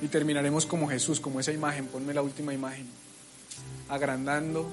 [0.00, 2.86] Y terminaremos como Jesús, como esa imagen, ponme la última imagen,
[3.88, 4.70] agrandando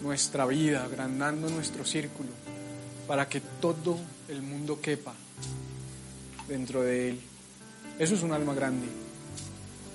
[0.00, 2.30] nuestra vida, agrandando nuestro círculo
[3.06, 5.14] para que todo el mundo quepa
[6.48, 7.20] dentro de él.
[7.98, 8.86] Eso es un alma grande,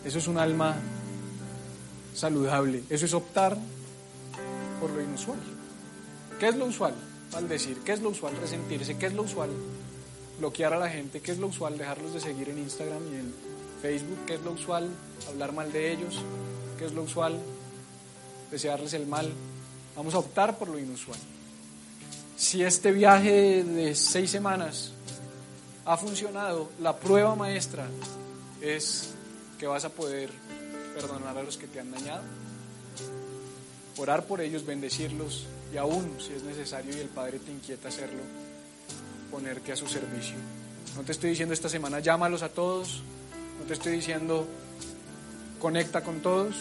[0.06, 0.78] eso es un alma
[2.14, 3.58] saludable, eso es optar
[4.80, 5.40] por lo inusual.
[6.40, 7.09] ¿Qué es lo usual?
[7.34, 8.36] Al decir, ¿qué es lo usual?
[8.38, 9.50] Resentirse, ¿qué es lo usual?
[10.40, 11.78] Bloquear a la gente, ¿qué es lo usual?
[11.78, 13.34] Dejarlos de seguir en Instagram y en
[13.82, 14.90] Facebook, ¿qué es lo usual?
[15.28, 16.20] Hablar mal de ellos,
[16.78, 17.40] ¿qué es lo usual?
[18.52, 19.32] Desearles el mal.
[19.96, 21.20] Vamos a optar por lo inusual
[22.40, 24.94] si este viaje de seis semanas
[25.84, 27.86] ha funcionado, la prueba maestra
[28.62, 29.10] es
[29.60, 30.30] que vas a poder
[30.96, 32.24] perdonar a los que te han dañado,
[34.00, 38.22] orar por ellos, bendecirlos y aún, si es necesario y el Padre te inquieta hacerlo,
[39.30, 40.36] ponerte a su servicio.
[40.96, 43.02] No te estoy diciendo esta semana llámalos a todos,
[43.60, 44.48] no te estoy diciendo
[45.60, 46.56] conecta con todos,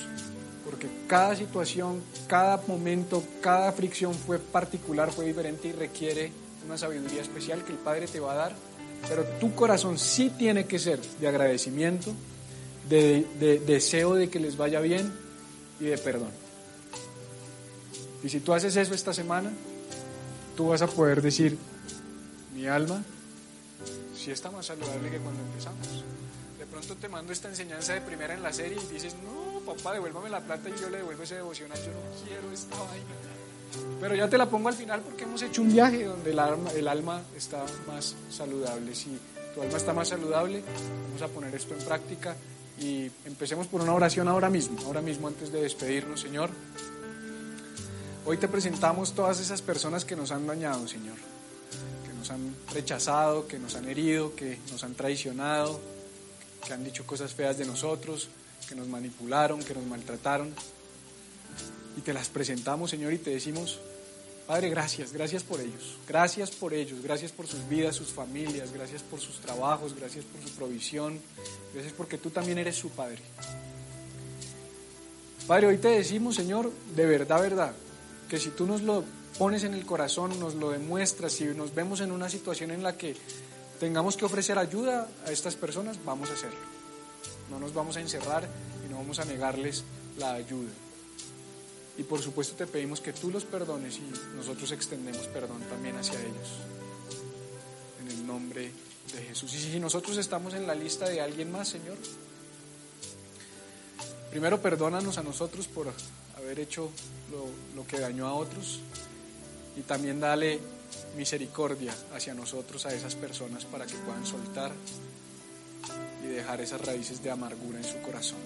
[0.64, 6.30] porque cada situación, cada momento, cada fricción fue particular, fue diferente y requiere
[6.66, 8.53] una sabiduría especial que el Padre te va a dar,
[9.09, 12.12] pero tu corazón sí tiene que ser de agradecimiento,
[12.89, 15.12] de, deseo de que les vaya bien
[15.80, 16.30] y de perdón.
[18.23, 19.51] Y si tú haces eso esta semana,
[20.57, 21.57] tú vas a poder decir,
[22.55, 23.03] mi alma
[24.16, 26.05] sí está más saludable que cuando empezamos.
[26.59, 29.93] De pronto te mando esta enseñanza de primera en la serie y dices, no, papá,
[29.93, 31.79] devuélvame la plata y yo le devuelvo ese devocional.
[31.79, 33.14] Yo no quiero esta vaina.
[34.01, 36.71] Pero ya te la pongo al final porque hemos hecho un viaje donde el alma,
[36.73, 38.95] el alma está más saludable.
[38.95, 39.19] Si
[39.55, 40.62] tu alma está más saludable,
[41.07, 42.37] vamos a poner esto en práctica
[42.81, 46.51] y empecemos por una oración ahora mismo, ahora mismo antes de despedirnos, Señor.
[48.29, 51.16] Hoy te presentamos todas esas personas que nos han dañado, Señor,
[52.07, 55.81] que nos han rechazado, que nos han herido, que nos han traicionado,
[56.66, 58.29] que han dicho cosas feas de nosotros,
[58.68, 60.53] que nos manipularon, que nos maltrataron.
[61.97, 63.79] Y te las presentamos, Señor, y te decimos,
[64.47, 69.03] Padre, gracias, gracias por ellos, gracias por ellos, gracias por sus vidas, sus familias, gracias
[69.03, 71.18] por sus trabajos, gracias por su provisión,
[71.72, 73.22] gracias porque tú también eres su Padre.
[75.47, 77.72] Padre, hoy te decimos, Señor, de verdad, verdad,
[78.29, 79.05] que si tú nos lo
[79.39, 82.97] pones en el corazón, nos lo demuestras, si nos vemos en una situación en la
[82.97, 83.16] que
[83.81, 86.59] tengamos que ofrecer ayuda a estas personas, vamos a hacerlo.
[87.51, 88.49] No nos vamos a encerrar
[88.85, 89.85] y no vamos a negarles
[90.18, 90.70] la ayuda.
[91.97, 96.20] Y por supuesto te pedimos que tú los perdones y nosotros extendemos perdón también hacia
[96.20, 96.59] ellos.
[98.01, 98.70] En el nombre
[99.14, 99.53] de Jesús.
[99.55, 101.97] Y si nosotros estamos en la lista de alguien más, Señor,
[104.31, 105.89] primero perdónanos a nosotros por
[106.49, 106.90] haber hecho
[107.76, 108.80] lo, que dañó a otros
[109.76, 110.59] y también dale
[111.14, 114.72] misericordia hacia nosotros, a esas personas, para que puedan soltar
[116.24, 118.38] y dejar esas raíces de amargura en su corazón.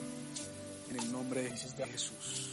[0.90, 2.50] En el nombre de Jesús.